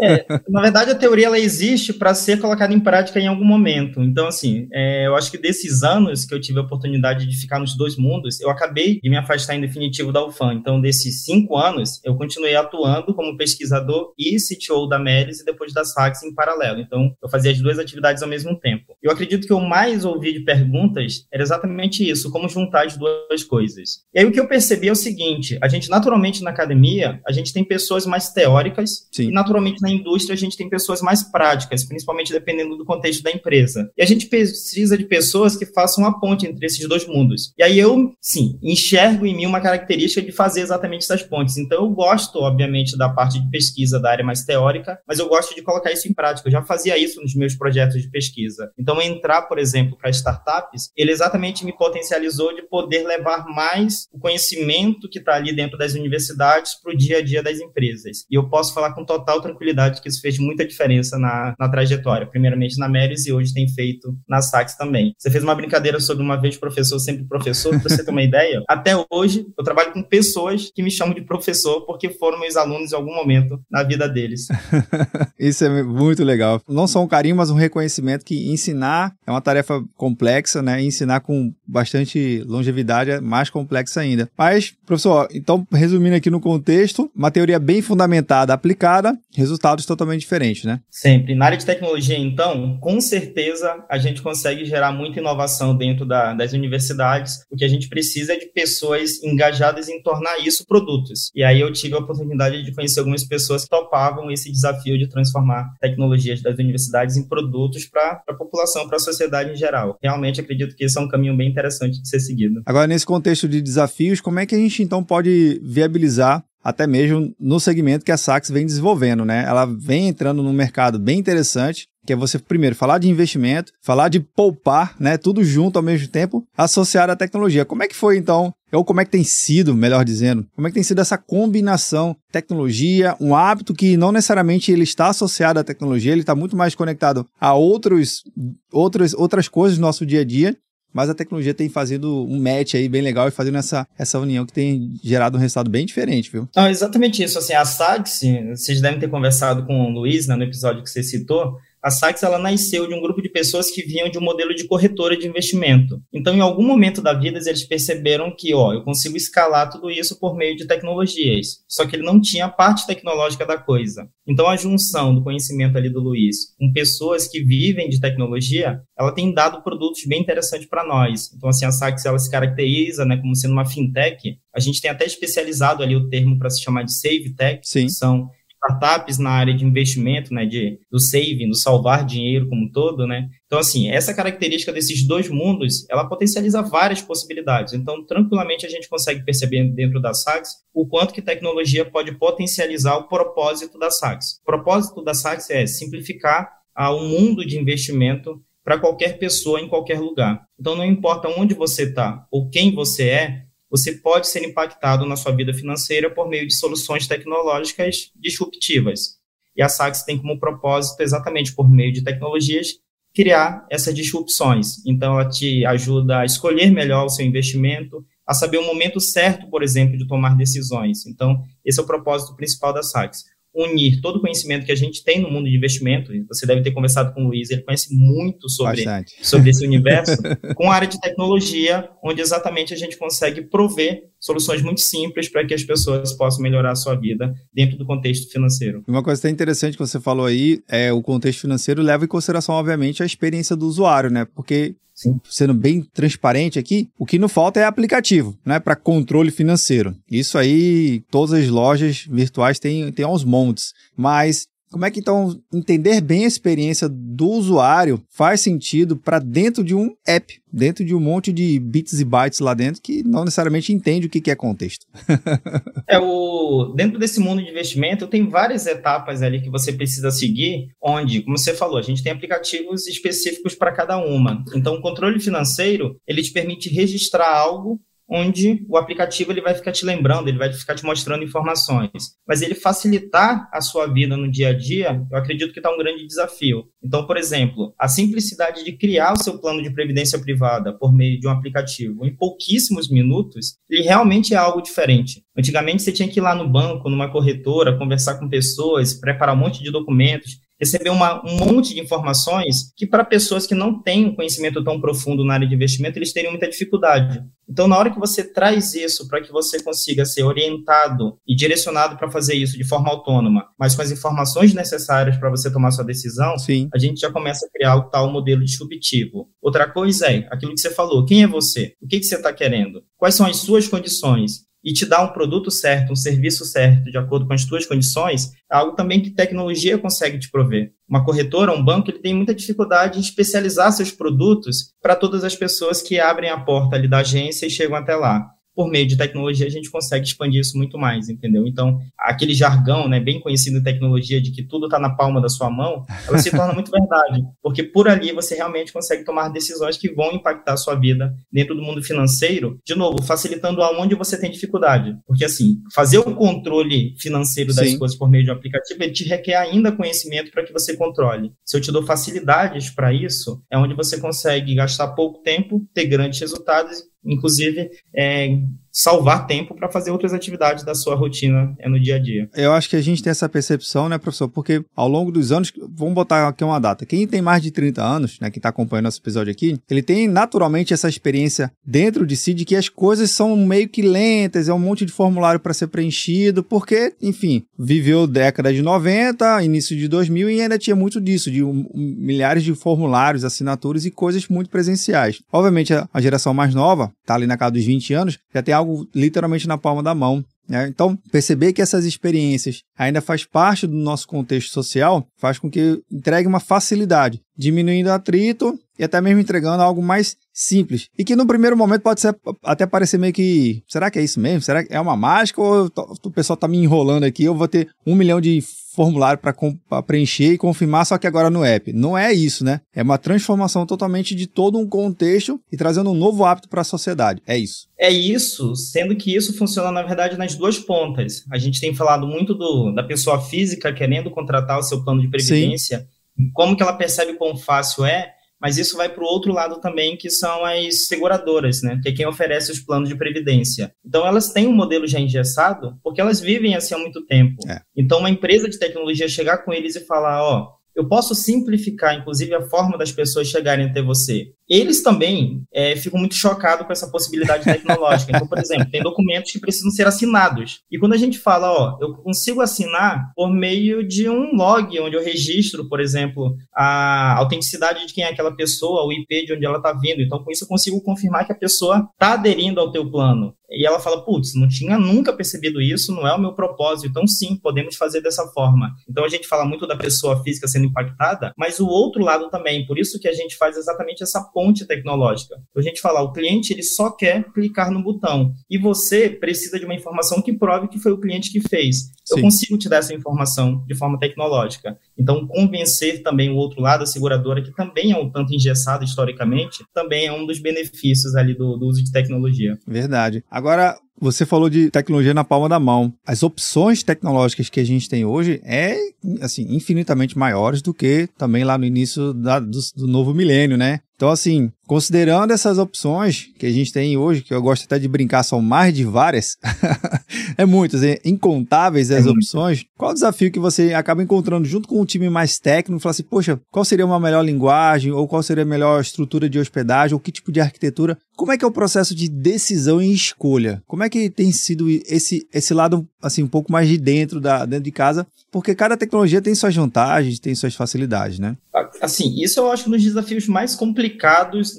É, 0.00 0.24
na 0.48 0.60
verdade, 0.60 0.90
a 0.90 0.94
teoria 0.94 1.26
ela 1.26 1.38
existe 1.38 1.92
para 1.92 2.14
ser 2.14 2.40
colocada 2.40 2.72
em 2.72 2.80
prática 2.80 3.18
em 3.18 3.26
algum 3.26 3.44
momento. 3.44 4.02
Então, 4.02 4.26
assim, 4.26 4.68
é, 4.72 5.06
eu 5.06 5.14
acho 5.14 5.30
que 5.30 5.38
desses 5.38 5.82
anos 5.82 6.24
que 6.24 6.34
eu 6.34 6.40
tive 6.40 6.58
a 6.58 6.62
oportunidade 6.62 7.26
de 7.26 7.36
ficar 7.36 7.58
nos 7.58 7.76
dois 7.76 7.96
mundos, 7.96 8.40
eu 8.40 8.50
acabei 8.50 9.00
de 9.00 9.10
me 9.10 9.16
afastar 9.16 9.54
em 9.54 9.60
definitivo 9.60 10.12
da 10.12 10.24
UFAM. 10.24 10.54
Então, 10.54 10.80
desses 10.80 11.24
cinco 11.24 11.56
anos, 11.56 12.00
eu 12.04 12.16
continuei 12.16 12.54
atuando 12.54 13.14
como 13.14 13.36
pesquisador 13.36 14.12
e 14.18 14.36
CTO 14.36 14.86
da 14.86 14.98
Melis 14.98 15.40
e 15.40 15.44
depois 15.44 15.72
da 15.72 15.84
Sax 15.84 16.22
em 16.22 16.34
paralelo. 16.34 16.80
Então, 16.80 17.14
eu 17.22 17.28
fazia 17.28 17.50
as 17.50 17.60
duas 17.60 17.78
atividades 17.78 18.22
ao 18.22 18.28
mesmo 18.28 18.58
tempo. 18.58 18.96
Eu 19.02 19.10
acredito 19.10 19.46
que 19.46 19.52
eu 19.52 19.60
mais 19.60 20.04
ouvi 20.04 20.32
de 20.32 20.40
perguntas 20.40 21.26
era 21.32 21.42
exatamente 21.42 22.08
isso, 22.08 22.30
como 22.30 22.48
juntar 22.48 22.86
as 22.86 22.96
duas 22.96 23.42
coisas. 23.42 24.04
E 24.14 24.20
aí 24.20 24.24
o 24.24 24.32
que 24.32 24.40
eu 24.40 24.48
percebi 24.48 24.88
é 24.88 24.92
o 24.92 24.96
seguinte, 24.96 25.58
a 25.62 25.68
gente 25.68 25.88
naturalmente 25.88 26.42
na 26.42 26.50
academia, 26.50 27.20
a 27.26 27.32
gente 27.32 27.52
tem 27.52 27.64
pessoas 27.64 28.06
mais 28.06 28.30
teóricas 28.30 29.08
Sim. 29.12 29.30
Naturalmente 29.34 29.82
na 29.82 29.90
indústria 29.90 30.34
a 30.34 30.38
gente 30.38 30.56
tem 30.56 30.68
pessoas 30.68 31.02
mais 31.02 31.22
práticas, 31.22 31.84
principalmente 31.84 32.32
dependendo 32.32 32.76
do 32.76 32.84
contexto 32.84 33.22
da 33.22 33.30
empresa. 33.30 33.90
E 33.96 34.02
a 34.02 34.06
gente 34.06 34.26
precisa 34.26 34.96
de 34.96 35.04
pessoas 35.04 35.56
que 35.56 35.66
façam 35.66 36.06
a 36.06 36.18
ponte 36.18 36.46
entre 36.46 36.64
esses 36.64 36.88
dois 36.88 37.06
mundos. 37.06 37.52
E 37.58 37.62
aí 37.62 37.78
eu, 37.78 38.14
sim, 38.20 38.58
enxergo 38.62 39.26
em 39.26 39.36
mim 39.36 39.46
uma 39.46 39.60
característica 39.60 40.24
de 40.24 40.32
fazer 40.32 40.60
exatamente 40.60 41.02
essas 41.02 41.22
pontes. 41.22 41.56
Então 41.56 41.84
eu 41.84 41.90
gosto, 41.90 42.38
obviamente, 42.38 42.96
da 42.96 43.08
parte 43.08 43.40
de 43.40 43.50
pesquisa 43.50 44.00
da 44.00 44.10
área 44.10 44.24
mais 44.24 44.44
teórica, 44.44 44.98
mas 45.06 45.18
eu 45.18 45.28
gosto 45.28 45.54
de 45.54 45.62
colocar 45.62 45.92
isso 45.92 46.08
em 46.08 46.14
prática. 46.14 46.48
Eu 46.48 46.52
já 46.52 46.62
fazia 46.62 46.96
isso 46.96 47.20
nos 47.20 47.34
meus 47.34 47.54
projetos 47.54 48.00
de 48.00 48.08
pesquisa. 48.08 48.70
Então 48.78 49.02
entrar, 49.02 49.42
por 49.42 49.58
exemplo, 49.58 49.98
para 49.98 50.10
startups, 50.10 50.90
ele 50.96 51.10
exatamente 51.10 51.64
me 51.64 51.76
potencializou 51.76 52.54
de 52.54 52.62
poder 52.62 53.04
levar 53.04 53.46
mais 53.46 54.06
o 54.12 54.18
conhecimento 54.18 55.08
que 55.08 55.18
está 55.18 55.34
ali 55.34 55.54
dentro 55.54 55.76
das 55.76 55.94
universidades 55.94 56.74
para 56.80 56.92
o 56.92 56.96
dia 56.96 57.18
a 57.18 57.22
dia 57.22 57.42
das 57.42 57.58
empresas. 57.58 58.24
E 58.30 58.36
eu 58.36 58.48
posso 58.48 58.72
falar 58.72 58.92
com 58.94 59.04
total 59.04 59.23
tranquilidade 59.40 60.00
que 60.00 60.08
isso 60.08 60.20
fez 60.20 60.38
muita 60.38 60.66
diferença 60.66 61.18
na, 61.18 61.54
na 61.58 61.68
trajetória. 61.68 62.26
Primeiramente 62.26 62.78
na 62.78 62.88
Meris 62.88 63.26
e 63.26 63.32
hoje 63.32 63.52
tem 63.52 63.68
feito 63.68 64.16
na 64.28 64.40
Sax 64.40 64.76
também. 64.76 65.14
Você 65.18 65.30
fez 65.30 65.42
uma 65.42 65.54
brincadeira 65.54 66.00
sobre 66.00 66.22
uma 66.22 66.40
vez 66.40 66.56
professor, 66.56 66.98
sempre 66.98 67.24
professor, 67.24 67.70
para 67.80 67.88
você 67.88 68.04
ter 68.04 68.10
uma 68.10 68.22
ideia. 68.24 68.62
Até 68.68 68.92
hoje, 69.10 69.46
eu 69.56 69.64
trabalho 69.64 69.92
com 69.92 70.02
pessoas 70.02 70.70
que 70.74 70.82
me 70.82 70.90
chamam 70.90 71.14
de 71.14 71.22
professor 71.22 71.82
porque 71.86 72.10
foram 72.10 72.38
meus 72.40 72.56
alunos 72.56 72.92
em 72.92 72.96
algum 72.96 73.14
momento 73.14 73.60
na 73.70 73.82
vida 73.82 74.08
deles. 74.08 74.48
isso 75.38 75.64
é 75.64 75.82
muito 75.82 76.22
legal. 76.22 76.60
Não 76.68 76.86
só 76.86 77.02
um 77.02 77.08
carinho, 77.08 77.36
mas 77.36 77.50
um 77.50 77.54
reconhecimento 77.54 78.24
que 78.24 78.50
ensinar 78.50 79.14
é 79.26 79.30
uma 79.30 79.40
tarefa 79.40 79.82
complexa, 79.96 80.62
né? 80.62 80.82
Ensinar 80.82 81.20
com 81.20 81.52
bastante 81.66 82.42
longevidade 82.46 83.10
é 83.10 83.20
mais 83.20 83.50
complexa 83.50 84.00
ainda. 84.00 84.30
Mas, 84.36 84.74
professor, 84.84 85.28
então, 85.32 85.66
resumindo 85.72 86.16
aqui 86.16 86.30
no 86.30 86.40
contexto, 86.40 87.10
uma 87.14 87.30
teoria 87.30 87.58
bem 87.58 87.82
fundamentada, 87.82 88.52
aplicada, 88.52 89.13
resultados 89.34 89.86
totalmente 89.86 90.20
diferentes, 90.20 90.64
né? 90.64 90.80
Sempre. 90.90 91.34
Na 91.34 91.46
área 91.46 91.58
de 91.58 91.66
tecnologia, 91.66 92.18
então, 92.18 92.78
com 92.80 93.00
certeza 93.00 93.84
a 93.88 93.98
gente 93.98 94.22
consegue 94.22 94.64
gerar 94.64 94.92
muita 94.92 95.20
inovação 95.20 95.76
dentro 95.76 96.06
da, 96.06 96.34
das 96.34 96.52
universidades. 96.52 97.38
O 97.50 97.56
que 97.56 97.64
a 97.64 97.68
gente 97.68 97.88
precisa 97.88 98.34
é 98.34 98.38
de 98.38 98.46
pessoas 98.46 99.22
engajadas 99.22 99.88
em 99.88 100.02
tornar 100.02 100.38
isso 100.38 100.64
produtos. 100.66 101.30
E 101.34 101.42
aí 101.42 101.60
eu 101.60 101.72
tive 101.72 101.94
a 101.94 101.98
oportunidade 101.98 102.62
de 102.62 102.74
conhecer 102.74 103.00
algumas 103.00 103.24
pessoas 103.24 103.64
que 103.64 103.70
topavam 103.70 104.30
esse 104.30 104.50
desafio 104.50 104.98
de 104.98 105.08
transformar 105.08 105.72
tecnologias 105.80 106.42
das 106.42 106.58
universidades 106.58 107.16
em 107.16 107.26
produtos 107.28 107.86
para 107.86 108.22
a 108.28 108.34
população, 108.34 108.86
para 108.86 108.96
a 108.96 109.00
sociedade 109.00 109.52
em 109.52 109.56
geral. 109.56 109.98
Realmente 110.02 110.40
acredito 110.40 110.74
que 110.76 110.84
esse 110.84 110.98
é 110.98 111.00
um 111.00 111.08
caminho 111.08 111.36
bem 111.36 111.50
interessante 111.50 112.00
de 112.00 112.08
ser 112.08 112.20
seguido. 112.20 112.62
Agora, 112.66 112.86
nesse 112.86 113.06
contexto 113.06 113.48
de 113.48 113.60
desafios, 113.60 114.20
como 114.20 114.38
é 114.38 114.46
que 114.46 114.54
a 114.54 114.58
gente 114.58 114.82
então 114.82 115.02
pode 115.02 115.60
viabilizar 115.62 116.44
até 116.64 116.86
mesmo 116.86 117.34
no 117.38 117.60
segmento 117.60 118.04
que 118.04 118.10
a 118.10 118.16
Saks 118.16 118.50
vem 118.50 118.64
desenvolvendo, 118.64 119.22
né? 119.24 119.44
Ela 119.46 119.66
vem 119.66 120.08
entrando 120.08 120.42
num 120.42 120.52
mercado 120.52 120.98
bem 120.98 121.18
interessante, 121.18 121.86
que 122.06 122.12
é 122.12 122.16
você 122.16 122.38
primeiro 122.38 122.74
falar 122.74 122.98
de 122.98 123.08
investimento, 123.08 123.72
falar 123.82 124.08
de 124.08 124.18
poupar, 124.18 124.96
né? 124.98 125.18
Tudo 125.18 125.44
junto 125.44 125.78
ao 125.78 125.82
mesmo 125.82 126.08
tempo, 126.08 126.42
associado 126.56 127.12
à 127.12 127.16
tecnologia. 127.16 127.66
Como 127.66 127.82
é 127.82 127.88
que 127.88 127.94
foi 127.94 128.16
então? 128.16 128.52
Ou 128.72 128.84
como 128.84 129.00
é 129.00 129.04
que 129.04 129.10
tem 129.10 129.22
sido, 129.22 129.74
melhor 129.74 130.04
dizendo, 130.04 130.46
como 130.54 130.66
é 130.66 130.70
que 130.70 130.74
tem 130.74 130.82
sido 130.82 131.00
essa 131.00 131.16
combinação 131.16 132.16
tecnologia, 132.32 133.14
um 133.20 133.34
hábito 133.34 133.72
que 133.72 133.96
não 133.96 134.10
necessariamente 134.10 134.72
ele 134.72 134.82
está 134.82 135.08
associado 135.08 135.60
à 135.60 135.64
tecnologia, 135.64 136.10
ele 136.10 136.22
está 136.22 136.34
muito 136.34 136.56
mais 136.56 136.74
conectado 136.74 137.26
a 137.40 137.54
outros, 137.54 138.24
outros, 138.72 139.14
outras 139.14 139.48
coisas 139.48 139.78
do 139.78 139.82
nosso 139.82 140.04
dia 140.04 140.22
a 140.22 140.24
dia 140.24 140.56
mas 140.94 141.10
a 141.10 141.14
tecnologia 141.14 141.52
tem 141.52 141.68
fazendo 141.68 142.24
um 142.24 142.40
match 142.40 142.74
aí 142.74 142.88
bem 142.88 143.02
legal 143.02 143.26
e 143.26 143.32
fazendo 143.32 143.58
essa, 143.58 143.86
essa 143.98 144.18
união 144.20 144.46
que 144.46 144.52
tem 144.52 144.94
gerado 145.02 145.36
um 145.36 145.40
resultado 145.40 145.68
bem 145.68 145.84
diferente, 145.84 146.30
viu? 146.30 146.48
Não, 146.54 146.68
exatamente 146.68 147.22
isso. 147.22 147.36
Assim, 147.36 147.52
a 147.52 147.64
SAGS, 147.64 148.20
vocês 148.54 148.80
devem 148.80 149.00
ter 149.00 149.08
conversado 149.08 149.66
com 149.66 149.86
o 149.86 149.90
Luiz 149.90 150.28
né, 150.28 150.36
no 150.36 150.44
episódio 150.44 150.84
que 150.84 150.88
você 150.88 151.02
citou, 151.02 151.58
a 151.84 151.90
Saks 151.90 152.22
ela 152.22 152.38
nasceu 152.38 152.86
de 152.88 152.94
um 152.94 153.00
grupo 153.00 153.20
de 153.20 153.28
pessoas 153.28 153.70
que 153.70 153.82
vinham 153.82 154.08
de 154.08 154.16
um 154.16 154.22
modelo 154.22 154.54
de 154.54 154.66
corretora 154.66 155.14
de 155.18 155.28
investimento. 155.28 156.00
Então, 156.10 156.34
em 156.34 156.40
algum 156.40 156.66
momento 156.66 157.02
da 157.02 157.12
vida, 157.12 157.38
eles 157.38 157.68
perceberam 157.68 158.34
que, 158.34 158.54
ó, 158.54 158.72
eu 158.72 158.82
consigo 158.82 159.18
escalar 159.18 159.68
tudo 159.68 159.90
isso 159.90 160.18
por 160.18 160.34
meio 160.34 160.56
de 160.56 160.66
tecnologias. 160.66 161.58
Só 161.68 161.84
que 161.84 161.94
ele 161.94 162.02
não 162.02 162.18
tinha 162.18 162.46
a 162.46 162.48
parte 162.48 162.86
tecnológica 162.86 163.44
da 163.44 163.58
coisa. 163.58 164.08
Então, 164.26 164.48
a 164.48 164.56
junção 164.56 165.14
do 165.14 165.22
conhecimento 165.22 165.76
ali 165.76 165.90
do 165.90 166.00
Luiz 166.00 166.54
com 166.58 166.72
pessoas 166.72 167.28
que 167.28 167.44
vivem 167.44 167.90
de 167.90 168.00
tecnologia, 168.00 168.80
ela 168.98 169.12
tem 169.12 169.34
dado 169.34 169.62
produtos 169.62 170.06
bem 170.06 170.22
interessantes 170.22 170.66
para 170.66 170.86
nós. 170.86 171.30
Então, 171.36 171.50
assim, 171.50 171.66
a 171.66 171.70
Saks 171.70 172.06
ela 172.06 172.18
se 172.18 172.30
caracteriza, 172.30 173.04
né, 173.04 173.18
como 173.18 173.36
sendo 173.36 173.52
uma 173.52 173.66
fintech. 173.66 174.38
A 174.54 174.60
gente 174.60 174.80
tem 174.80 174.90
até 174.90 175.04
especializado 175.04 175.82
ali 175.82 175.94
o 175.94 176.08
termo 176.08 176.38
para 176.38 176.48
se 176.48 176.62
chamar 176.62 176.84
de 176.84 176.98
Save 176.98 177.34
Tech, 177.36 177.60
Sim. 177.62 177.84
que 177.84 177.92
são 177.92 178.30
startups 178.64 179.18
na 179.18 179.30
área 179.30 179.54
de 179.54 179.64
investimento, 179.64 180.32
né, 180.32 180.46
de, 180.46 180.78
do 180.90 180.98
saving, 180.98 181.48
do 181.48 181.56
salvar 181.56 182.04
dinheiro 182.04 182.48
como 182.48 182.64
um 182.64 182.70
todo, 182.70 183.06
né? 183.06 183.28
Então, 183.46 183.58
assim, 183.58 183.90
essa 183.90 184.14
característica 184.14 184.72
desses 184.72 185.06
dois 185.06 185.28
mundos, 185.28 185.88
ela 185.90 186.08
potencializa 186.08 186.62
várias 186.62 187.02
possibilidades. 187.02 187.74
Então, 187.74 188.04
tranquilamente 188.04 188.66
a 188.66 188.68
gente 188.68 188.88
consegue 188.88 189.24
perceber 189.24 189.64
dentro 189.74 190.00
da 190.00 190.14
Sax 190.14 190.48
o 190.72 190.86
quanto 190.86 191.12
que 191.12 191.22
tecnologia 191.22 191.84
pode 191.84 192.16
potencializar 192.18 192.96
o 192.96 193.08
propósito 193.08 193.78
da 193.78 193.90
Sax. 193.90 194.38
O 194.42 194.44
propósito 194.44 195.02
da 195.02 195.14
Sax 195.14 195.50
é 195.50 195.66
simplificar 195.66 196.50
o 196.76 196.96
um 196.96 197.08
mundo 197.08 197.46
de 197.46 197.58
investimento 197.58 198.42
para 198.64 198.78
qualquer 198.78 199.18
pessoa 199.18 199.60
em 199.60 199.68
qualquer 199.68 200.00
lugar. 200.00 200.42
Então, 200.58 200.74
não 200.74 200.84
importa 200.84 201.28
onde 201.28 201.54
você 201.54 201.84
está 201.84 202.26
ou 202.30 202.48
quem 202.48 202.74
você 202.74 203.08
é, 203.08 203.43
você 203.74 203.90
pode 203.90 204.28
ser 204.28 204.44
impactado 204.44 205.04
na 205.04 205.16
sua 205.16 205.32
vida 205.32 205.52
financeira 205.52 206.08
por 206.08 206.28
meio 206.28 206.46
de 206.46 206.54
soluções 206.54 207.08
tecnológicas 207.08 208.12
disruptivas. 208.14 209.16
E 209.56 209.60
a 209.60 209.68
Sax 209.68 210.04
tem 210.04 210.16
como 210.16 210.38
propósito, 210.38 211.00
exatamente 211.00 211.52
por 211.52 211.68
meio 211.68 211.92
de 211.92 212.04
tecnologias, 212.04 212.68
criar 213.12 213.66
essas 213.68 213.92
disrupções. 213.92 214.76
Então, 214.86 215.14
ela 215.18 215.28
te 215.28 215.66
ajuda 215.66 216.20
a 216.20 216.24
escolher 216.24 216.70
melhor 216.70 217.06
o 217.06 217.08
seu 217.08 217.26
investimento, 217.26 218.04
a 218.24 218.32
saber 218.32 218.58
o 218.58 218.64
momento 218.64 219.00
certo, 219.00 219.50
por 219.50 219.60
exemplo, 219.60 219.98
de 219.98 220.06
tomar 220.06 220.36
decisões. 220.36 221.04
Então, 221.04 221.42
esse 221.64 221.80
é 221.80 221.82
o 221.82 221.86
propósito 221.86 222.36
principal 222.36 222.72
da 222.72 222.82
Sax 222.82 223.24
unir 223.54 224.00
todo 224.00 224.16
o 224.16 224.20
conhecimento 224.20 224.66
que 224.66 224.72
a 224.72 224.76
gente 224.76 225.04
tem 225.04 225.20
no 225.20 225.30
mundo 225.30 225.48
de 225.48 225.56
investimento, 225.56 226.10
você 226.28 226.44
deve 226.44 226.62
ter 226.62 226.72
conversado 226.72 227.14
com 227.14 227.24
o 227.24 227.28
Luiz, 227.28 227.50
ele 227.50 227.62
conhece 227.62 227.94
muito 227.94 228.48
sobre, 228.50 228.84
sobre 229.22 229.50
esse 229.50 229.64
universo, 229.64 230.16
com 230.56 230.70
a 230.70 230.74
área 230.74 230.88
de 230.88 231.00
tecnologia, 231.00 231.88
onde 232.02 232.20
exatamente 232.20 232.74
a 232.74 232.76
gente 232.76 232.98
consegue 232.98 233.42
prover 233.42 234.02
soluções 234.18 234.62
muito 234.62 234.80
simples 234.80 235.28
para 235.28 235.46
que 235.46 235.54
as 235.54 235.62
pessoas 235.62 236.12
possam 236.14 236.42
melhorar 236.42 236.72
a 236.72 236.76
sua 236.76 236.94
vida 236.94 237.32
dentro 237.52 237.76
do 237.76 237.86
contexto 237.86 238.30
financeiro. 238.32 238.82
Uma 238.88 239.02
coisa 239.02 239.20
até 239.20 239.30
interessante 239.30 239.74
que 239.74 239.86
você 239.86 240.00
falou 240.00 240.26
aí 240.26 240.62
é 240.68 240.92
o 240.92 241.02
contexto 241.02 241.42
financeiro 241.42 241.82
leva 241.82 242.04
em 242.04 242.08
consideração, 242.08 242.54
obviamente, 242.54 243.02
a 243.02 243.06
experiência 243.06 243.54
do 243.54 243.66
usuário, 243.66 244.10
né? 244.10 244.26
Porque 244.34 244.74
Sim. 244.94 245.20
sendo 245.28 245.52
bem 245.52 245.82
transparente 245.82 246.58
aqui, 246.58 246.88
o 246.96 247.04
que 247.04 247.18
não 247.18 247.28
falta 247.28 247.58
é 247.58 247.64
aplicativo, 247.64 248.38
né, 248.44 248.60
para 248.60 248.76
controle 248.76 249.30
financeiro. 249.30 249.94
Isso 250.08 250.38
aí, 250.38 251.02
todas 251.10 251.32
as 251.32 251.48
lojas 251.48 252.06
virtuais 252.08 252.58
têm, 252.58 252.92
têm 252.92 253.04
aos 253.04 253.24
montes. 253.24 253.72
Mas 253.96 254.46
como 254.74 254.84
é 254.84 254.90
que 254.90 254.98
então 254.98 255.40
entender 255.52 256.00
bem 256.00 256.24
a 256.24 256.26
experiência 256.26 256.88
do 256.88 257.28
usuário 257.28 258.02
faz 258.10 258.40
sentido 258.40 258.96
para 258.96 259.20
dentro 259.20 259.62
de 259.62 259.72
um 259.72 259.94
app, 260.04 260.40
dentro 260.52 260.84
de 260.84 260.92
um 260.92 260.98
monte 260.98 261.32
de 261.32 261.60
bits 261.60 262.00
e 262.00 262.04
bytes 262.04 262.40
lá 262.40 262.54
dentro 262.54 262.82
que 262.82 263.04
não 263.04 263.24
necessariamente 263.24 263.72
entende 263.72 264.08
o 264.08 264.10
que 264.10 264.28
é 264.28 264.34
contexto? 264.34 264.84
é 265.86 265.96
o 265.96 266.74
dentro 266.74 266.98
desse 266.98 267.20
mundo 267.20 267.40
de 267.40 267.48
investimento 267.48 268.08
tem 268.08 268.28
várias 268.28 268.66
etapas 268.66 269.22
ali 269.22 269.40
que 269.40 269.48
você 269.48 269.72
precisa 269.72 270.10
seguir, 270.10 270.66
onde, 270.82 271.22
como 271.22 271.38
você 271.38 271.54
falou, 271.54 271.78
a 271.78 271.82
gente 271.82 272.02
tem 272.02 272.10
aplicativos 272.10 272.88
específicos 272.88 273.54
para 273.54 273.70
cada 273.70 273.96
uma. 273.96 274.42
Então, 274.56 274.74
o 274.74 274.82
controle 274.82 275.20
financeiro 275.20 275.96
ele 276.04 276.20
te 276.20 276.32
permite 276.32 276.68
registrar 276.68 277.32
algo 277.32 277.80
onde 278.08 278.64
o 278.68 278.76
aplicativo 278.76 279.32
ele 279.32 279.40
vai 279.40 279.54
ficar 279.54 279.72
te 279.72 279.84
lembrando, 279.84 280.28
ele 280.28 280.38
vai 280.38 280.52
ficar 280.52 280.74
te 280.74 280.84
mostrando 280.84 281.24
informações. 281.24 282.16
Mas 282.26 282.42
ele 282.42 282.54
facilitar 282.54 283.48
a 283.52 283.60
sua 283.60 283.86
vida 283.86 284.16
no 284.16 284.30
dia 284.30 284.50
a 284.50 284.52
dia, 284.52 285.02
eu 285.10 285.16
acredito 285.16 285.52
que 285.52 285.58
está 285.58 285.70
um 285.70 285.78
grande 285.78 286.06
desafio. 286.06 286.64
Então, 286.82 287.06
por 287.06 287.16
exemplo, 287.16 287.74
a 287.78 287.88
simplicidade 287.88 288.64
de 288.64 288.72
criar 288.72 289.12
o 289.12 289.22
seu 289.22 289.38
plano 289.38 289.62
de 289.62 289.72
previdência 289.72 290.18
privada 290.18 290.72
por 290.72 290.92
meio 290.92 291.18
de 291.18 291.26
um 291.26 291.30
aplicativo 291.30 292.04
em 292.04 292.14
pouquíssimos 292.14 292.90
minutos, 292.90 293.56
ele 293.68 293.82
realmente 293.82 294.34
é 294.34 294.36
algo 294.36 294.60
diferente. 294.60 295.24
Antigamente 295.36 295.82
você 295.82 295.92
tinha 295.92 296.08
que 296.08 296.20
ir 296.20 296.22
lá 296.22 296.34
no 296.34 296.48
banco, 296.48 296.88
numa 296.88 297.10
corretora, 297.10 297.76
conversar 297.76 298.18
com 298.18 298.28
pessoas, 298.28 298.94
preparar 298.94 299.34
um 299.34 299.38
monte 299.38 299.62
de 299.62 299.70
documentos, 299.70 300.38
receber 300.64 300.90
uma, 300.90 301.24
um 301.24 301.36
monte 301.36 301.74
de 301.74 301.80
informações 301.80 302.72
que, 302.76 302.86
para 302.86 303.04
pessoas 303.04 303.46
que 303.46 303.54
não 303.54 303.82
têm 303.82 304.06
um 304.06 304.14
conhecimento 304.14 304.62
tão 304.64 304.80
profundo 304.80 305.24
na 305.24 305.34
área 305.34 305.46
de 305.46 305.54
investimento, 305.54 305.98
eles 305.98 306.12
teriam 306.12 306.32
muita 306.32 306.48
dificuldade. 306.48 307.22
Então, 307.48 307.68
na 307.68 307.76
hora 307.76 307.90
que 307.90 307.98
você 307.98 308.24
traz 308.24 308.74
isso 308.74 309.06
para 309.06 309.20
que 309.20 309.30
você 309.30 309.62
consiga 309.62 310.04
ser 310.04 310.22
orientado 310.22 311.18
e 311.26 311.36
direcionado 311.36 311.96
para 311.96 312.10
fazer 312.10 312.34
isso 312.34 312.56
de 312.56 312.64
forma 312.64 312.90
autônoma, 312.90 313.46
mas 313.58 313.74
com 313.74 313.82
as 313.82 313.90
informações 313.90 314.54
necessárias 314.54 315.16
para 315.16 315.30
você 315.30 315.52
tomar 315.52 315.70
sua 315.70 315.84
decisão, 315.84 316.38
Sim. 316.38 316.68
a 316.74 316.78
gente 316.78 317.00
já 317.00 317.12
começa 317.12 317.46
a 317.46 317.50
criar 317.50 317.76
o 317.76 317.90
tal 317.90 318.10
modelo 318.10 318.44
disruptivo. 318.44 319.28
Outra 319.42 319.70
coisa 319.70 320.06
é 320.06 320.26
aquilo 320.30 320.54
que 320.54 320.60
você 320.60 320.70
falou: 320.70 321.04
quem 321.04 321.22
é 321.22 321.26
você? 321.26 321.74
O 321.82 321.86
que, 321.86 322.00
que 322.00 322.06
você 322.06 322.16
está 322.16 322.32
querendo? 322.32 322.82
Quais 322.96 323.14
são 323.14 323.26
as 323.26 323.36
suas 323.36 323.68
condições? 323.68 324.44
E 324.64 324.72
te 324.72 324.86
dar 324.86 325.04
um 325.04 325.12
produto 325.12 325.50
certo, 325.50 325.92
um 325.92 325.96
serviço 325.96 326.44
certo, 326.44 326.90
de 326.90 326.96
acordo 326.96 327.26
com 327.26 327.34
as 327.34 327.44
tuas 327.44 327.66
condições, 327.66 328.32
é 328.50 328.56
algo 328.56 328.74
também 328.74 329.02
que 329.02 329.10
tecnologia 329.10 329.76
consegue 329.76 330.18
te 330.18 330.30
prover. 330.30 330.72
Uma 330.88 331.04
corretora, 331.04 331.52
um 331.52 331.62
banco, 331.62 331.90
ele 331.90 331.98
tem 331.98 332.14
muita 332.14 332.34
dificuldade 332.34 332.98
em 332.98 333.02
especializar 333.02 333.70
seus 333.72 333.92
produtos 333.92 334.72
para 334.80 334.96
todas 334.96 335.22
as 335.22 335.36
pessoas 335.36 335.82
que 335.82 336.00
abrem 336.00 336.30
a 336.30 336.40
porta 336.40 336.76
ali 336.76 336.88
da 336.88 336.98
agência 336.98 337.46
e 337.46 337.50
chegam 337.50 337.76
até 337.76 337.94
lá 337.94 338.33
por 338.54 338.68
meio 338.68 338.86
de 338.86 338.96
tecnologia 338.96 339.46
a 339.46 339.50
gente 339.50 339.70
consegue 339.70 340.06
expandir 340.06 340.40
isso 340.40 340.56
muito 340.56 340.78
mais, 340.78 341.08
entendeu? 341.08 341.46
Então, 341.46 341.78
aquele 341.98 342.34
jargão, 342.34 342.88
né, 342.88 343.00
bem 343.00 343.20
conhecido 343.20 343.58
em 343.58 343.62
tecnologia 343.62 344.20
de 344.20 344.30
que 344.30 344.42
tudo 344.42 344.66
está 344.66 344.78
na 344.78 344.94
palma 344.94 345.20
da 345.20 345.28
sua 345.28 345.50
mão, 345.50 345.84
ela 346.06 346.18
se 346.18 346.30
torna 346.30 346.52
muito 346.52 346.70
verdade, 346.70 347.22
porque 347.42 347.62
por 347.62 347.88
ali 347.88 348.12
você 348.12 348.34
realmente 348.34 348.72
consegue 348.72 349.04
tomar 349.04 349.28
decisões 349.28 349.76
que 349.76 349.92
vão 349.92 350.12
impactar 350.12 350.54
a 350.54 350.56
sua 350.56 350.74
vida 350.74 351.14
dentro 351.32 351.54
do 351.54 351.62
mundo 351.62 351.82
financeiro, 351.82 352.58
de 352.64 352.74
novo, 352.74 353.02
facilitando 353.02 353.62
aonde 353.62 353.94
você 353.94 354.18
tem 354.18 354.30
dificuldade, 354.30 354.96
porque 355.06 355.24
assim, 355.24 355.56
fazer 355.74 355.98
o 355.98 356.14
controle 356.14 356.94
financeiro 356.98 357.54
das 357.54 357.70
Sim. 357.70 357.78
coisas 357.78 357.96
por 357.96 358.08
meio 358.08 358.24
de 358.24 358.30
um 358.30 358.34
aplicativo, 358.34 358.82
ele 358.82 358.92
te 358.92 359.04
requer 359.04 359.36
ainda 359.36 359.72
conhecimento 359.72 360.30
para 360.30 360.44
que 360.44 360.52
você 360.52 360.76
controle. 360.76 361.32
Se 361.44 361.56
eu 361.56 361.60
te 361.60 361.72
dou 361.72 361.84
facilidades 361.84 362.70
para 362.70 362.92
isso, 362.92 363.42
é 363.50 363.58
onde 363.58 363.74
você 363.74 363.98
consegue 363.98 364.54
gastar 364.54 364.88
pouco 364.88 365.22
tempo, 365.22 365.66
ter 365.74 365.86
grandes 365.86 366.20
resultados 366.20 366.82
inclusive 367.04 367.70
é, 367.94 368.28
salvar 368.74 369.28
tempo 369.28 369.54
para 369.54 369.70
fazer 369.70 369.92
outras 369.92 370.12
atividades 370.12 370.64
da 370.64 370.74
sua 370.74 370.96
rotina 370.96 371.54
é, 371.60 371.68
no 371.68 371.80
dia 371.80 371.94
a 371.94 371.98
dia. 371.98 372.28
Eu 372.34 372.52
acho 372.52 372.68
que 372.68 372.74
a 372.74 372.82
gente 372.82 373.00
tem 373.00 373.12
essa 373.12 373.28
percepção, 373.28 373.88
né, 373.88 373.96
professor? 373.98 374.28
Porque 374.28 374.64
ao 374.74 374.88
longo 374.88 375.12
dos 375.12 375.30
anos, 375.30 375.52
vamos 375.72 375.94
botar 375.94 376.26
aqui 376.26 376.42
uma 376.42 376.58
data. 376.58 376.84
Quem 376.84 377.06
tem 377.06 377.22
mais 377.22 377.40
de 377.40 377.52
30 377.52 377.82
anos, 377.82 378.18
né, 378.20 378.30
que 378.30 378.40
está 378.40 378.48
acompanhando 378.48 378.88
esse 378.88 378.98
episódio 378.98 379.30
aqui, 379.30 379.56
ele 379.70 379.80
tem 379.80 380.08
naturalmente 380.08 380.74
essa 380.74 380.88
experiência 380.88 381.52
dentro 381.64 382.04
de 382.04 382.16
si 382.16 382.34
de 382.34 382.44
que 382.44 382.56
as 382.56 382.68
coisas 382.68 383.12
são 383.12 383.36
meio 383.36 383.68
que 383.68 383.80
lentas, 383.80 384.48
é 384.48 384.52
um 384.52 384.58
monte 384.58 384.84
de 384.84 384.92
formulário 384.92 385.38
para 385.38 385.54
ser 385.54 385.68
preenchido, 385.68 386.42
porque, 386.42 386.94
enfim, 387.00 387.44
viveu 387.56 388.08
década 388.08 388.52
de 388.52 388.60
90, 388.60 389.42
início 389.44 389.76
de 389.76 389.86
2000 389.86 390.30
e 390.30 390.40
ainda 390.40 390.58
tinha 390.58 390.74
muito 390.74 391.00
disso, 391.00 391.30
de 391.30 391.44
um, 391.44 391.64
milhares 391.72 392.42
de 392.42 392.52
formulários, 392.54 393.24
assinaturas 393.24 393.86
e 393.86 393.90
coisas 393.90 394.26
muito 394.26 394.50
presenciais. 394.50 395.20
Obviamente, 395.32 395.72
a, 395.72 395.88
a 395.92 396.00
geração 396.00 396.34
mais 396.34 396.54
nova, 396.54 396.90
tá 397.06 397.14
ali 397.14 397.26
na 397.26 397.36
casa 397.36 397.52
dos 397.52 397.64
20 397.64 397.94
anos, 397.94 398.18
já 398.34 398.42
tem 398.42 398.52
algo 398.54 398.63
algo 398.64 398.88
literalmente 398.94 399.46
na 399.46 399.58
palma 399.58 399.82
da 399.82 399.94
mão. 399.94 400.24
Né? 400.48 400.66
Então, 400.68 400.98
perceber 401.10 401.52
que 401.52 401.62
essas 401.62 401.84
experiências 401.84 402.62
ainda 402.76 403.00
faz 403.00 403.24
parte 403.24 403.66
do 403.66 403.74
nosso 403.74 404.06
contexto 404.06 404.52
social 404.52 405.06
faz 405.16 405.38
com 405.38 405.50
que 405.50 405.80
entregue 405.90 406.28
uma 406.28 406.40
facilidade, 406.40 407.20
diminuindo 407.36 407.88
o 407.88 407.92
atrito 407.92 408.58
e 408.78 408.84
até 408.84 409.00
mesmo 409.00 409.20
entregando 409.20 409.62
algo 409.62 409.82
mais 409.82 410.16
simples. 410.32 410.88
E 410.98 411.04
que 411.04 411.16
no 411.16 411.26
primeiro 411.26 411.56
momento 411.56 411.82
pode 411.82 412.00
ser, 412.00 412.14
até 412.42 412.66
parecer 412.66 412.98
meio 412.98 413.12
que, 413.12 413.62
será 413.68 413.90
que 413.90 413.98
é 413.98 414.02
isso 414.02 414.20
mesmo? 414.20 414.42
Será 414.42 414.64
que 414.64 414.74
é 414.74 414.80
uma 414.80 414.96
mágica 414.96 415.40
ou 415.40 415.70
o 416.02 416.10
pessoal 416.10 416.34
está 416.34 416.48
me 416.48 416.58
enrolando 416.58 417.04
aqui? 417.04 417.24
Eu 417.24 417.34
vou 417.34 417.48
ter 417.48 417.68
um 417.86 417.94
milhão 417.94 418.20
de 418.20 418.42
formulário 418.74 419.20
para 419.20 419.82
preencher 419.82 420.32
e 420.32 420.38
confirmar, 420.38 420.84
só 420.84 420.98
que 420.98 421.06
agora 421.06 421.30
no 421.30 421.44
app. 421.44 421.72
Não 421.72 421.96
é 421.96 422.12
isso, 422.12 422.44
né? 422.44 422.60
É 422.74 422.82
uma 422.82 422.98
transformação 422.98 423.64
totalmente 423.64 424.14
de 424.14 424.26
todo 424.26 424.58
um 424.58 424.68
contexto 424.68 425.40
e 425.50 425.56
trazendo 425.56 425.90
um 425.90 425.94
novo 425.94 426.24
hábito 426.24 426.48
para 426.48 426.62
a 426.62 426.64
sociedade. 426.64 427.22
É 427.26 427.38
isso. 427.38 427.68
É 427.78 427.90
isso, 427.90 428.54
sendo 428.56 428.96
que 428.96 429.14
isso 429.14 429.36
funciona, 429.36 429.70
na 429.70 429.82
verdade, 429.82 430.16
nas 430.16 430.34
duas 430.34 430.58
pontas. 430.58 431.24
A 431.30 431.38
gente 431.38 431.60
tem 431.60 431.74
falado 431.74 432.06
muito 432.06 432.34
do, 432.34 432.72
da 432.72 432.82
pessoa 432.82 433.20
física 433.20 433.72
querendo 433.72 434.10
contratar 434.10 434.58
o 434.58 434.62
seu 434.62 434.82
plano 434.82 435.00
de 435.00 435.08
previdência, 435.08 435.78
Sim. 435.78 436.30
como 436.32 436.56
que 436.56 436.62
ela 436.62 436.72
percebe 436.72 437.14
quão 437.14 437.36
fácil 437.36 437.84
é, 437.84 438.12
mas 438.40 438.58
isso 438.58 438.76
vai 438.76 438.88
para 438.88 439.02
o 439.02 439.06
outro 439.06 439.32
lado 439.32 439.60
também, 439.60 439.96
que 439.96 440.10
são 440.10 440.44
as 440.44 440.86
seguradoras, 440.86 441.62
né? 441.62 441.80
Que 441.82 441.88
é 441.90 441.92
quem 441.92 442.06
oferece 442.06 442.52
os 442.52 442.60
planos 442.60 442.88
de 442.88 442.96
previdência. 442.96 443.72
Então, 443.84 444.06
elas 444.06 444.32
têm 444.32 444.46
um 444.46 444.54
modelo 444.54 444.86
já 444.86 445.00
engessado, 445.00 445.78
porque 445.82 446.00
elas 446.00 446.20
vivem 446.20 446.54
assim 446.54 446.74
há 446.74 446.78
muito 446.78 447.04
tempo. 447.06 447.36
É. 447.48 447.60
Então, 447.76 447.98
uma 447.98 448.10
empresa 448.10 448.48
de 448.48 448.58
tecnologia 448.58 449.08
chegar 449.08 449.38
com 449.38 449.52
eles 449.52 449.76
e 449.76 449.86
falar, 449.86 450.22
ó, 450.22 450.48
eu 450.74 450.88
posso 450.88 451.14
simplificar, 451.14 451.96
inclusive, 451.96 452.34
a 452.34 452.42
forma 452.48 452.76
das 452.76 452.90
pessoas 452.90 453.28
chegarem 453.28 453.66
até 453.66 453.80
você 453.80 454.32
eles 454.48 454.82
também 454.82 455.42
é, 455.52 455.74
ficam 455.76 455.98
muito 455.98 456.14
chocados 456.14 456.66
com 456.66 456.72
essa 456.72 456.90
possibilidade 456.90 457.44
tecnológica. 457.44 458.12
Então, 458.14 458.28
por 458.28 458.38
exemplo, 458.38 458.70
tem 458.70 458.82
documentos 458.82 459.32
que 459.32 459.40
precisam 459.40 459.70
ser 459.70 459.86
assinados. 459.86 460.60
E 460.70 460.78
quando 460.78 460.92
a 460.92 460.98
gente 460.98 461.18
fala, 461.18 461.50
ó, 461.50 461.78
eu 461.80 461.94
consigo 461.94 462.40
assinar 462.40 463.10
por 463.14 463.32
meio 463.32 463.86
de 463.86 464.08
um 464.08 464.34
log, 464.34 464.78
onde 464.80 464.96
eu 464.96 465.04
registro, 465.04 465.68
por 465.68 465.80
exemplo, 465.80 466.36
a 466.54 467.16
autenticidade 467.18 467.86
de 467.86 467.94
quem 467.94 468.04
é 468.04 468.10
aquela 468.10 468.34
pessoa, 468.34 468.84
o 468.84 468.92
IP 468.92 469.26
de 469.26 469.32
onde 469.34 469.46
ela 469.46 469.58
está 469.58 469.72
vindo. 469.72 470.02
Então, 470.02 470.22
com 470.22 470.30
isso, 470.30 470.44
eu 470.44 470.48
consigo 470.48 470.82
confirmar 470.82 471.26
que 471.26 471.32
a 471.32 471.38
pessoa 471.38 471.88
está 471.94 472.14
aderindo 472.14 472.60
ao 472.60 472.70
teu 472.70 472.90
plano. 472.90 473.34
E 473.50 473.66
ela 473.66 473.78
fala, 473.78 474.04
putz, 474.04 474.34
não 474.34 474.48
tinha 474.48 474.78
nunca 474.78 475.12
percebido 475.12 475.60
isso, 475.60 475.94
não 475.94 476.06
é 476.06 476.14
o 476.14 476.20
meu 476.20 476.34
propósito. 476.34 476.88
Então, 476.88 477.06
sim, 477.06 477.36
podemos 477.36 477.76
fazer 477.76 478.00
dessa 478.00 478.26
forma. 478.28 478.74
Então, 478.88 479.04
a 479.04 479.08
gente 479.08 479.28
fala 479.28 479.44
muito 479.44 479.66
da 479.66 479.76
pessoa 479.76 480.22
física 480.22 480.48
sendo 480.48 480.66
impactada, 480.66 481.32
mas 481.38 481.60
o 481.60 481.66
outro 481.66 482.02
lado 482.02 482.28
também. 482.30 482.66
Por 482.66 482.78
isso 482.78 482.98
que 482.98 483.08
a 483.08 483.12
gente 483.12 483.36
faz 483.36 483.56
exatamente 483.56 484.02
essa 484.02 484.22
ponte 484.34 484.66
tecnológica. 484.66 485.36
Então, 485.50 485.60
a 485.60 485.62
gente 485.62 485.80
fala, 485.80 486.02
o 486.02 486.12
cliente 486.12 486.52
ele 486.52 486.64
só 486.64 486.90
quer 486.90 487.24
clicar 487.32 487.70
no 487.70 487.82
botão 487.82 488.34
e 488.50 488.58
você 488.58 489.08
precisa 489.08 489.58
de 489.58 489.64
uma 489.64 489.74
informação 489.74 490.20
que 490.20 490.32
prove 490.32 490.68
que 490.68 490.80
foi 490.80 490.92
o 490.92 491.00
cliente 491.00 491.30
que 491.30 491.40
fez. 491.40 491.92
Eu 492.10 492.16
Sim. 492.16 492.22
consigo 492.22 492.58
te 492.58 492.68
dar 492.68 492.78
essa 492.78 492.92
informação 492.92 493.64
de 493.66 493.74
forma 493.74 493.98
tecnológica. 493.98 494.76
Então, 494.98 495.26
convencer 495.26 496.02
também 496.02 496.30
o 496.30 496.36
outro 496.36 496.60
lado, 496.60 496.82
a 496.82 496.86
seguradora, 496.86 497.40
que 497.40 497.54
também 497.54 497.92
é 497.92 497.96
um 497.96 498.10
tanto 498.10 498.34
engessada 498.34 498.84
historicamente, 498.84 499.64
também 499.72 500.06
é 500.06 500.12
um 500.12 500.26
dos 500.26 500.40
benefícios 500.40 501.14
ali 501.14 501.34
do, 501.34 501.56
do 501.56 501.66
uso 501.66 501.82
de 501.82 501.92
tecnologia. 501.92 502.58
Verdade. 502.66 503.24
Agora, 503.30 503.78
você 503.98 504.26
falou 504.26 504.50
de 504.50 504.70
tecnologia 504.70 505.14
na 505.14 505.24
palma 505.24 505.48
da 505.48 505.58
mão. 505.58 505.92
As 506.06 506.22
opções 506.22 506.82
tecnológicas 506.82 507.48
que 507.48 507.60
a 507.60 507.64
gente 507.64 507.88
tem 507.88 508.04
hoje 508.04 508.40
é 508.44 508.76
assim 509.20 509.46
infinitamente 509.54 510.18
maiores 510.18 510.60
do 510.60 510.74
que 510.74 511.08
também 511.16 511.44
lá 511.44 511.56
no 511.56 511.64
início 511.64 512.12
da, 512.12 512.40
do, 512.40 512.58
do 512.76 512.86
novo 512.86 513.14
milênio, 513.14 513.56
né? 513.56 513.80
Então, 513.96 514.10
assim, 514.10 514.50
considerando 514.66 515.32
essas 515.32 515.56
opções 515.56 516.28
que 516.36 516.46
a 516.46 516.50
gente 516.50 516.72
tem 516.72 516.96
hoje, 516.96 517.22
que 517.22 517.32
eu 517.32 517.40
gosto 517.40 517.64
até 517.64 517.78
de 517.78 517.86
brincar, 517.86 518.24
são 518.24 518.42
mais 518.42 518.74
de 518.74 518.84
várias, 518.84 519.36
é 520.36 520.44
muitas, 520.44 520.82
é 520.82 520.98
incontáveis 521.04 521.90
as 521.90 522.06
é 522.06 522.10
opções. 522.10 522.64
Qual 522.76 522.90
o 522.90 522.94
desafio 522.94 523.30
que 523.30 523.38
você 523.38 523.72
acaba 523.72 524.02
encontrando 524.02 524.46
junto 524.46 524.68
com 524.68 524.80
um 524.80 524.84
time 524.84 525.08
mais 525.08 525.38
técnico? 525.38 525.80
Falar 525.80 525.92
assim, 525.92 526.02
poxa, 526.02 526.40
qual 526.50 526.64
seria 526.64 526.84
uma 526.84 526.98
melhor 526.98 527.24
linguagem? 527.24 527.92
Ou 527.92 528.08
qual 528.08 528.22
seria 528.22 528.42
a 528.42 528.46
melhor 528.46 528.80
estrutura 528.80 529.28
de 529.28 529.38
hospedagem? 529.38 529.94
Ou 529.94 530.00
que 530.00 530.10
tipo 530.10 530.32
de 530.32 530.40
arquitetura? 530.40 530.98
Como 531.16 531.30
é 531.30 531.38
que 531.38 531.44
é 531.44 531.48
o 531.48 531.52
processo 531.52 531.94
de 531.94 532.08
decisão 532.08 532.82
e 532.82 532.92
escolha? 532.92 533.62
Como 533.66 533.84
é 533.84 533.88
que 533.88 534.10
tem 534.10 534.32
sido 534.32 534.68
esse, 534.68 535.24
esse 535.32 535.54
lado, 535.54 535.86
assim, 536.02 536.24
um 536.24 536.28
pouco 536.28 536.50
mais 536.50 536.68
de 536.68 536.76
dentro, 536.76 537.20
da, 537.20 537.46
dentro 537.46 537.64
de 537.64 537.70
casa? 537.70 538.04
Porque 538.32 538.54
cada 538.54 538.76
tecnologia 538.76 539.22
tem 539.22 539.34
suas 539.36 539.54
vantagens, 539.54 540.18
tem 540.18 540.34
suas 540.34 540.56
facilidades, 540.56 541.20
né? 541.20 541.36
Assim, 541.80 542.20
isso 542.20 542.40
eu 542.40 542.50
acho 542.50 542.68
um 542.68 542.72
dos 542.72 542.82
desafios 542.82 543.28
mais 543.28 543.54
complicados 543.54 543.83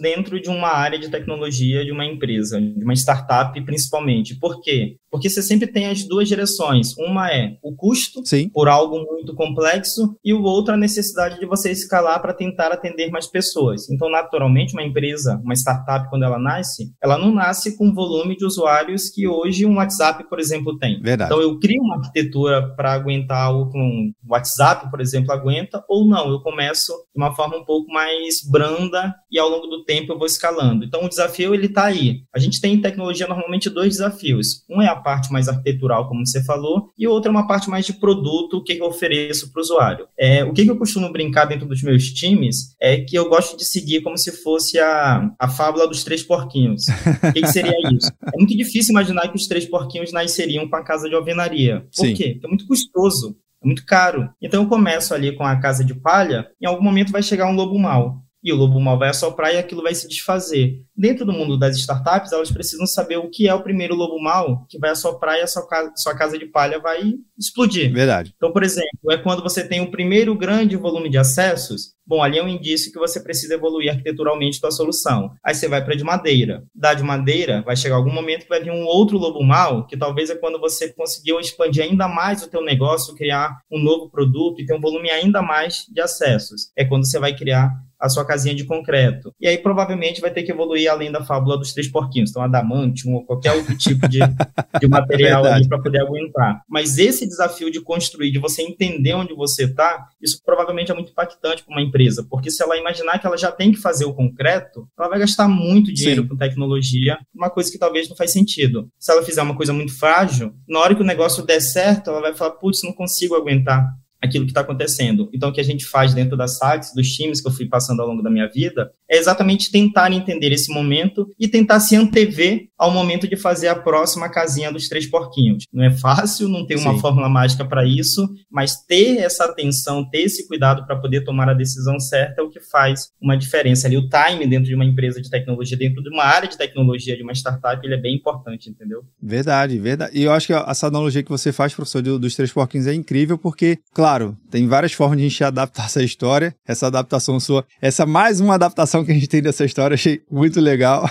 dentro 0.01 0.39
de 0.41 0.50
uma 0.50 0.70
área 0.70 1.00
de 1.00 1.10
tecnologia 1.10 1.84
de 1.84 1.91
uma 1.91 2.05
empresa, 2.05 2.60
de 2.60 2.84
uma 2.84 2.94
startup 2.94 3.60
principalmente. 3.63 4.36
Por 4.36 4.62
quê? 4.62 4.98
Porque 5.10 5.29
você 5.29 5.41
sempre 5.41 5.67
tem 5.67 5.86
as 5.86 6.03
duas 6.03 6.27
direções. 6.27 6.94
Uma 6.98 7.32
é 7.32 7.58
o 7.63 7.74
custo 7.74 8.25
Sim. 8.25 8.50
por 8.50 8.67
algo 8.67 9.00
muito 9.00 9.34
complexo 9.34 10.17
e 10.24 10.34
o 10.34 10.44
outro 10.44 10.74
a 10.74 10.77
necessidade 10.77 11.39
de 11.39 11.46
você 11.46 11.72
escalar 11.72 12.22
para 12.22 12.34
tentar 12.34 12.67
atender 12.67 13.10
mais 13.10 13.25
pessoas. 13.25 13.89
Então, 13.89 14.10
naturalmente, 14.10 14.74
uma 14.74 14.84
empresa, 14.84 15.39
uma 15.41 15.53
startup, 15.53 16.10
quando 16.10 16.24
ela 16.24 16.38
nasce, 16.38 16.91
ela 17.01 17.17
não 17.17 17.34
nasce 17.34 17.77
com 17.77 17.88
o 17.88 17.94
volume 17.94 18.36
de 18.36 18.46
usuários 18.46 19.10
que 19.10 19.25
hoje 19.25 19.65
um 19.65 19.77
WhatsApp, 19.77 20.27
por 20.29 20.38
exemplo, 20.38 20.77
tem. 20.77 21.00
Verdade. 21.01 21.32
Então, 21.32 21.41
eu 21.41 21.58
crio 21.60 21.82
uma 21.82 21.96
arquitetura 21.96 22.75
para 22.75 22.91
aguentar 22.91 23.41
algo 23.41 23.72
que 23.72 23.77
um 23.77 24.12
WhatsApp, 24.27 24.91
por 24.91 25.00
exemplo, 25.00 25.32
aguenta, 25.32 25.82
ou 25.88 26.05
não, 26.05 26.29
eu 26.29 26.41
começo 26.41 26.91
de 26.91 27.22
uma 27.22 27.34
forma 27.34 27.55
um 27.55 27.63
pouco 27.63 27.89
mais 27.89 28.41
branda 28.51 29.14
e 29.31 29.39
ao 29.39 29.50
longo 29.50 29.67
do 29.67 29.84
tempo 29.84 30.13
eu 30.13 30.17
vou 30.17 30.27
escalando. 30.27 30.86
Então 30.86 31.03
o 31.03 31.10
desafio 31.10 31.53
ele 31.53 31.67
está 31.67 31.86
aí. 31.86 32.22
A 32.34 32.39
gente 32.39 32.62
tem 32.62 32.74
em 32.74 32.81
tecnologia 32.81 33.27
normalmente 33.27 33.69
dois 33.69 33.89
desafios. 33.89 34.63
Um 34.69 34.81
é 34.81 34.88
a 34.88 34.95
parte 34.95 35.31
mais 35.31 35.48
arquitetural, 35.48 36.07
como 36.07 36.25
você 36.25 36.43
falou, 36.43 36.89
e 36.98 37.07
o 37.07 37.12
outro 37.12 37.29
é 37.29 37.31
uma 37.31 37.48
parte 37.48 37.69
mais 37.69 37.86
de 37.86 37.93
produto, 37.93 38.57
o 38.57 38.63
que, 38.63 38.74
eu 38.74 38.86
ofereço 38.86 39.51
para 39.51 39.60
o 39.60 39.63
usuário. 39.63 40.07
É, 40.17 40.43
o 40.43 40.53
que, 40.53 40.65
eu 40.65 40.77
costumo 40.77 41.12
brincar 41.12 41.45
dentro 41.45 41.67
dos 41.67 41.81
meus 41.81 42.12
times 42.12 42.75
é 42.79 42.98
que 42.98 43.15
eu 43.15 43.29
gosto 43.29 43.57
de 43.57 43.65
seguir 43.65 44.01
como 44.01 44.17
se 44.17 44.31
fosse 44.31 44.79
a, 44.79 45.29
a 45.39 45.48
fábula 45.48 45.88
dos 45.88 46.03
três 46.03 46.24
porquinhos. 46.24 46.86
O 47.25 47.34
que, 47.34 47.41
que 47.41 47.48
seria 47.48 47.75
isso? 47.91 48.12
É 48.34 48.38
muito 48.38 48.55
difícil 48.55 48.91
imaginar 48.91 49.27
que 49.29 49.36
os 49.36 49.48
três 49.48 49.65
porquinhos 49.65 50.12
nasceriam 50.12 50.67
com 50.69 50.75
a 50.75 50.84
casa 50.84 51.10
de 51.10 51.15
alvenaria. 51.15 51.81
Por 51.95 52.05
Sim. 52.05 52.13
quê? 52.13 52.31
Porque 52.34 52.45
é 52.45 52.50
muito 52.50 52.67
custoso 52.67 53.36
é 53.63 53.65
muito 53.65 53.86
caro. 53.86 54.29
Então 54.39 54.63
eu 54.63 54.69
começo 54.69 55.13
ali 55.13 55.36
com 55.36 55.43
a 55.43 55.60
casa 55.60 55.84
de 55.84 55.95
palha, 55.95 56.48
em 56.62 56.67
algum 56.67 56.84
momento 56.84 57.12
vai 57.12 57.24
chegar 57.24 57.50
um 57.50 57.55
lobo 57.55 57.77
mau. 57.79 58.24
E 58.45 58.53
o 58.53 58.55
lobo 58.55 58.79
mau 58.79 58.99
vai 58.99 59.09
assoprar 59.09 59.51
e 59.51 59.57
aquilo 59.57 59.81
vai 59.81 59.95
se 59.95 60.07
desfazer. 60.07 60.83
Dentro 60.95 61.25
do 61.25 61.33
mundo 61.33 61.57
das 61.57 61.75
startups, 61.77 62.31
elas 62.31 62.51
precisam 62.51 62.85
saber 62.85 63.17
o 63.17 63.27
que 63.29 63.47
é 63.47 63.53
o 63.55 63.63
primeiro 63.63 63.95
lobo 63.95 64.21
mau 64.21 64.67
que 64.69 64.77
vai 64.77 64.91
assoprar 64.91 65.39
e 65.39 65.41
a 65.41 65.47
sua 65.47 65.67
casa, 65.67 65.91
sua 65.95 66.15
casa 66.15 66.37
de 66.37 66.45
palha 66.45 66.79
vai 66.79 67.15
explodir. 67.37 67.91
Verdade. 67.91 68.33
Então, 68.37 68.53
por 68.53 68.61
exemplo, 68.61 69.11
é 69.11 69.17
quando 69.17 69.41
você 69.41 69.67
tem 69.67 69.81
o 69.81 69.89
primeiro 69.89 70.35
grande 70.37 70.77
volume 70.77 71.09
de 71.09 71.17
acessos, 71.17 71.95
Bom, 72.07 72.21
ali 72.21 72.37
é 72.37 72.43
um 72.43 72.47
indício 72.47 72.91
que 72.91 72.99
você 72.99 73.19
precisa 73.19 73.55
evoluir 73.55 73.89
arquiteturalmente 73.89 74.57
sua 74.57 74.69
solução. 74.69 75.31
Aí 75.43 75.55
você 75.55 75.67
vai 75.67 75.83
para 75.83 75.95
de 75.95 76.03
madeira. 76.03 76.63
Da 76.73 76.93
de 76.93 77.01
madeira, 77.01 77.63
vai 77.63 77.75
chegar 77.75 77.95
algum 77.95 78.13
momento 78.13 78.43
que 78.43 78.49
vai 78.49 78.61
vir 78.61 78.69
um 78.69 78.85
outro 78.85 79.17
lobo 79.17 79.43
mal, 79.43 79.87
que 79.87 79.97
talvez 79.97 80.29
é 80.29 80.35
quando 80.35 80.59
você 80.59 80.93
conseguiu 80.93 81.39
expandir 81.39 81.83
ainda 81.83 82.07
mais 82.07 82.43
o 82.43 82.49
teu 82.49 82.63
negócio, 82.63 83.15
criar 83.15 83.59
um 83.71 83.81
novo 83.81 84.07
produto 84.11 84.61
e 84.61 84.65
ter 84.67 84.75
um 84.75 84.79
volume 84.79 85.09
ainda 85.09 85.41
mais 85.41 85.87
de 85.91 85.99
acessos. 85.99 86.69
É 86.77 86.85
quando 86.85 87.07
você 87.07 87.17
vai 87.17 87.35
criar 87.35 87.71
a 88.05 88.09
sua 88.09 88.25
casinha 88.25 88.53
de 88.53 88.63
concreto. 88.63 89.33
E 89.39 89.47
aí 89.47 89.57
provavelmente 89.57 90.21
vai 90.21 90.31
ter 90.31 90.43
que 90.43 90.51
evoluir 90.51 90.89
além 90.89 91.12
da 91.12 91.24
fábula 91.24 91.57
dos 91.57 91.74
três 91.74 91.88
porquinhos, 91.88 92.29
então 92.29 92.43
adamantium 92.43 93.15
ou 93.15 93.25
qualquer 93.25 93.53
outro 93.53 93.75
tipo 93.77 94.07
de, 94.07 94.19
de 94.79 94.88
material 94.88 95.45
ali 95.45 95.67
para 95.67 95.81
poder 95.81 96.01
aguentar. 96.01 96.62
Mas 96.69 96.97
esse 96.97 97.27
desafio 97.27 97.71
de 97.71 97.81
construir, 97.81 98.31
de 98.31 98.39
você 98.39 98.62
entender 98.62 99.13
onde 99.13 99.33
você 99.33 99.65
está, 99.65 100.07
isso 100.21 100.39
provavelmente 100.45 100.91
é 100.91 100.93
muito 100.93 101.12
impactante 101.12 101.63
para 101.63 101.74
uma 101.74 101.81
empresa, 101.81 102.25
porque 102.29 102.51
se 102.51 102.62
ela 102.63 102.77
imaginar 102.77 103.19
que 103.19 103.25
ela 103.25 103.38
já 103.38 103.51
tem 103.51 103.71
que 103.71 103.79
fazer 103.79 104.05
o 104.05 104.13
concreto, 104.13 104.88
ela 104.97 105.09
vai 105.09 105.19
gastar 105.19 105.47
muito 105.47 105.93
dinheiro 105.93 106.24
Sim. 106.24 106.27
com 106.27 106.38
tecnologia, 106.38 107.17
uma 107.33 107.50
coisa 107.50 107.71
que 107.71 107.79
talvez 107.79 108.07
não 108.07 108.15
faz 108.15 108.31
sentido. 108.31 108.88
Se 109.00 109.12
ela 109.12 109.24
fizer 109.24 109.41
uma 109.41 109.55
coisa 109.55 109.74
muito 109.74 109.97
frágil, 109.97 110.53
na 110.67 110.79
hora 110.79 110.95
que 110.95 111.01
o 111.01 111.05
negócio 111.05 111.45
der 111.45 111.59
certo, 111.59 112.09
ela 112.09 112.21
vai 112.21 112.35
falar, 112.35 112.51
putz, 112.51 112.83
não 112.83 112.93
consigo 112.93 113.35
aguentar 113.35 113.93
aquilo 114.25 114.46
que 114.46 114.51
está 114.51 114.62
acontecendo. 114.62 115.29
Então, 115.34 115.50
o 115.50 115.53
que 115.53 115.62
a 115.62 115.63
gente 115.63 115.86
faz 115.86 116.13
dentro 116.13 116.36
das 116.36 116.58
SACs, 116.58 116.94
dos 116.94 117.08
times 117.10 117.41
que 117.41 117.48
eu 117.48 117.51
fui 117.51 117.67
passando 117.67 118.01
ao 118.01 118.08
longo 118.08 118.22
da 118.22 118.29
minha 118.29 118.48
vida, 118.48 118.91
é 119.10 119.17
exatamente 119.17 119.72
tentar 119.72 120.12
entender 120.12 120.51
esse 120.51 120.74
momento 120.74 121.27
e 121.39 121.48
tentar 121.48 121.79
se 121.79 121.96
antever 121.96 122.67
ao 122.77 122.91
momento 122.91 123.27
de 123.27 123.36
fazer 123.36 123.67
a 123.67 123.75
próxima 123.75 124.29
casinha 124.29 124.72
dos 124.72 124.89
três 124.89 125.05
porquinhos. 125.05 125.65
Não 125.72 125.84
é 125.84 125.91
fácil, 125.91 126.48
não 126.48 126.65
tem 126.65 126.77
uma 126.77 126.94
Sim. 126.94 127.00
fórmula 127.00 127.29
mágica 127.29 127.63
para 127.63 127.86
isso, 127.86 128.27
mas 128.50 128.75
ter 128.86 129.17
essa 129.17 129.46
atenção, 129.46 130.08
ter 130.10 130.22
esse 130.22 130.48
cuidado 130.48 130.86
para 130.86 130.96
poder 130.96 131.24
tomar 131.24 131.50
a 131.50 131.53
decisão 131.53 132.00
certa 132.00 132.41
é 132.41 132.44
o 132.44 132.50
que 132.50 132.60
faz 132.60 133.12
uma 133.22 133.38
diferença 133.38 133.88
ali. 133.88 133.98
O 133.98 134.10
time 134.10 134.48
dentro 134.48 134.65
de 134.65 134.75
uma 134.75 134.86
empresa 134.86 135.22
de 135.22 135.29
tecnologia, 135.29 135.77
dentro 135.77 136.01
de 136.01 136.10
uma 136.10 136.24
área 136.24 136.48
de 136.48 136.58
tecnologia, 136.58 137.15
de 137.15 137.24
uma 137.24 137.34
startup, 137.34 137.86
ele 137.86 137.96
é 137.96 138.01
bem 138.01 138.15
importante, 138.15 138.70
entendeu? 138.70 139.03
Verdade, 139.22 139.77
verdade. 139.79 140.17
E 140.17 140.24
eu 140.24 140.32
acho 140.32 140.48
que 140.48 140.53
essa 140.53 140.88
analogia 140.88 141.24
que 141.24 141.29
você 141.29 141.51
faz, 141.51 141.74
professor, 141.74 142.01
dos 142.01 142.36
três 142.36 142.51
porquinhos 142.51 142.88
é 142.88 142.94
incrível, 142.94 143.38
porque, 143.38 143.79
claro, 143.94 144.14
tem 144.50 144.67
várias 144.67 144.93
formas 144.93 145.17
de 145.17 145.25
a 145.25 145.29
gente 145.29 145.43
adaptar 145.43 145.86
essa 145.86 146.03
história, 146.03 146.55
essa 146.67 146.88
adaptação 146.88 147.39
sua, 147.39 147.65
essa 147.81 148.05
mais 148.05 148.39
uma 148.39 148.55
adaptação 148.55 149.03
que 149.03 149.12
a 149.12 149.13
gente 149.13 149.27
tem 149.27 149.41
dessa 149.41 149.65
história, 149.65 149.95
achei 149.95 150.22
muito 150.31 150.60
legal. 150.62 151.10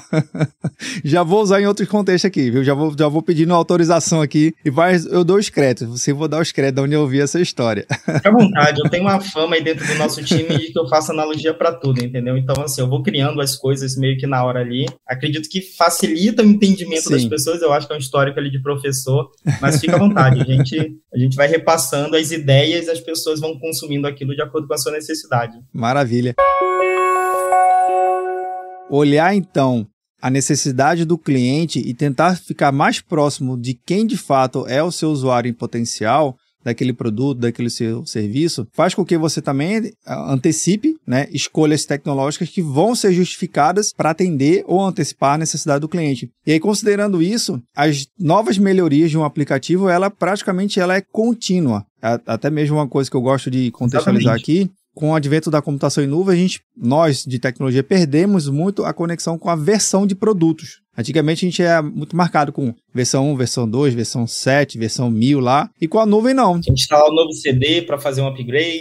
Já 1.04 1.22
vou 1.22 1.42
usar 1.42 1.60
em 1.60 1.66
outros 1.66 1.88
contextos 1.88 2.28
aqui, 2.28 2.50
viu? 2.50 2.64
Já 2.64 2.74
vou, 2.74 2.94
já 2.96 3.08
vou 3.08 3.22
pedindo 3.22 3.52
autorização 3.54 4.22
aqui 4.22 4.54
e 4.64 4.70
vai, 4.70 4.96
eu 5.10 5.24
dou 5.24 5.36
os 5.36 5.48
créditos. 5.48 5.88
Você 5.88 6.12
vou 6.12 6.28
dar 6.28 6.40
os 6.40 6.52
créditos 6.52 6.82
de 6.82 6.86
onde 6.86 6.94
eu 6.94 7.06
vi 7.06 7.20
essa 7.20 7.40
história. 7.40 7.86
Fique 7.90 8.28
à 8.28 8.30
vontade, 8.30 8.80
eu 8.82 8.90
tenho 8.90 9.04
uma 9.04 9.20
fama 9.20 9.56
aí 9.56 9.62
dentro 9.62 9.86
do 9.86 9.94
nosso 9.94 10.22
time 10.24 10.56
de 10.56 10.72
que 10.72 10.78
eu 10.78 10.88
faço 10.88 11.12
analogia 11.12 11.52
para 11.54 11.72
tudo, 11.72 12.02
entendeu? 12.02 12.36
Então, 12.36 12.62
assim, 12.62 12.80
eu 12.80 12.88
vou 12.88 13.02
criando 13.02 13.40
as 13.40 13.56
coisas 13.56 13.96
meio 13.96 14.16
que 14.16 14.26
na 14.26 14.44
hora 14.44 14.60
ali. 14.60 14.86
Acredito 15.06 15.48
que 15.48 15.60
facilita 15.60 16.42
o 16.42 16.46
entendimento 16.46 17.04
Sim. 17.04 17.10
das 17.10 17.24
pessoas, 17.24 17.62
eu 17.62 17.72
acho 17.72 17.86
que 17.86 17.92
é 17.92 17.96
um 17.96 17.98
histórico 17.98 18.38
ali 18.38 18.50
de 18.50 18.60
professor, 18.60 19.30
mas 19.60 19.80
fica 19.80 19.96
à 19.96 19.98
vontade, 19.98 20.40
a 20.40 20.44
gente, 20.44 20.96
a 21.12 21.18
gente 21.18 21.36
vai 21.36 21.46
repassando 21.46 22.16
as 22.16 22.30
ideias 22.30 22.88
as 22.94 23.00
pessoas 23.00 23.40
vão 23.40 23.58
consumindo 23.58 24.06
aquilo 24.06 24.34
de 24.34 24.42
acordo 24.42 24.66
com 24.66 24.74
a 24.74 24.78
sua 24.78 24.92
necessidade. 24.92 25.58
Maravilha. 25.72 26.34
Olhar 28.88 29.34
então 29.34 29.86
a 30.20 30.30
necessidade 30.30 31.04
do 31.04 31.18
cliente 31.18 31.78
e 31.80 31.92
tentar 31.92 32.36
ficar 32.36 32.72
mais 32.72 33.00
próximo 33.00 33.60
de 33.60 33.74
quem 33.74 34.06
de 34.06 34.16
fato 34.16 34.66
é 34.66 34.82
o 34.82 34.90
seu 34.90 35.10
usuário 35.10 35.50
em 35.50 35.52
potencial 35.52 36.36
daquele 36.64 36.92
produto, 36.92 37.40
daquele 37.40 37.70
seu 37.70 38.06
serviço, 38.06 38.66
faz 38.72 38.94
com 38.94 39.04
que 39.04 39.18
você 39.18 39.42
também 39.42 39.92
ah, 40.06 40.32
antecipe 40.32 40.96
né, 41.06 41.28
escolhas 41.30 41.84
tecnológicas 41.84 42.48
que 42.48 42.62
vão 42.62 42.94
ser 42.94 43.12
justificadas 43.12 43.92
para 43.92 44.10
atender 44.10 44.64
ou 44.66 44.84
antecipar 44.84 45.34
a 45.34 45.38
necessidade 45.38 45.80
do 45.80 45.88
cliente. 45.88 46.30
E 46.46 46.52
aí, 46.52 46.60
considerando 46.60 47.22
isso, 47.22 47.62
as 47.76 48.06
novas 48.18 48.56
melhorias 48.56 49.10
de 49.10 49.18
um 49.18 49.24
aplicativo, 49.24 49.88
ela 49.88 50.10
praticamente 50.10 50.80
ela 50.80 50.96
é 50.96 51.00
contínua. 51.00 51.84
Até 52.00 52.50
mesmo 52.50 52.76
uma 52.76 52.88
coisa 52.88 53.10
que 53.10 53.16
eu 53.16 53.22
gosto 53.22 53.50
de 53.50 53.70
contextualizar 53.70 54.34
Exatamente. 54.34 54.68
aqui 54.68 54.70
com 54.94 55.10
o 55.10 55.14
advento 55.14 55.50
da 55.50 55.60
computação 55.60 56.04
em 56.04 56.06
nuvem, 56.06 56.34
a 56.34 56.38
gente, 56.38 56.60
nós 56.76 57.24
de 57.24 57.38
tecnologia, 57.38 57.82
perdemos 57.82 58.48
muito 58.48 58.84
a 58.84 58.92
conexão 58.92 59.36
com 59.36 59.50
a 59.50 59.56
versão 59.56 60.06
de 60.06 60.14
produtos. 60.14 60.83
Antigamente 60.96 61.44
a 61.44 61.48
gente 61.48 61.62
é 61.62 61.82
muito 61.82 62.16
marcado 62.16 62.52
com 62.52 62.74
versão 62.94 63.32
1, 63.32 63.36
versão 63.36 63.68
2, 63.68 63.94
versão 63.94 64.26
7, 64.26 64.78
versão 64.78 65.10
1000 65.10 65.40
lá, 65.40 65.68
e 65.80 65.88
com 65.88 65.98
a 65.98 66.06
nuvem 66.06 66.32
não. 66.32 66.54
A 66.54 66.72
instalar 66.72 67.10
um 67.10 67.14
novo 67.14 67.32
CD 67.32 67.82
para 67.82 67.98
fazer 67.98 68.22
um 68.22 68.28
upgrade. 68.28 68.80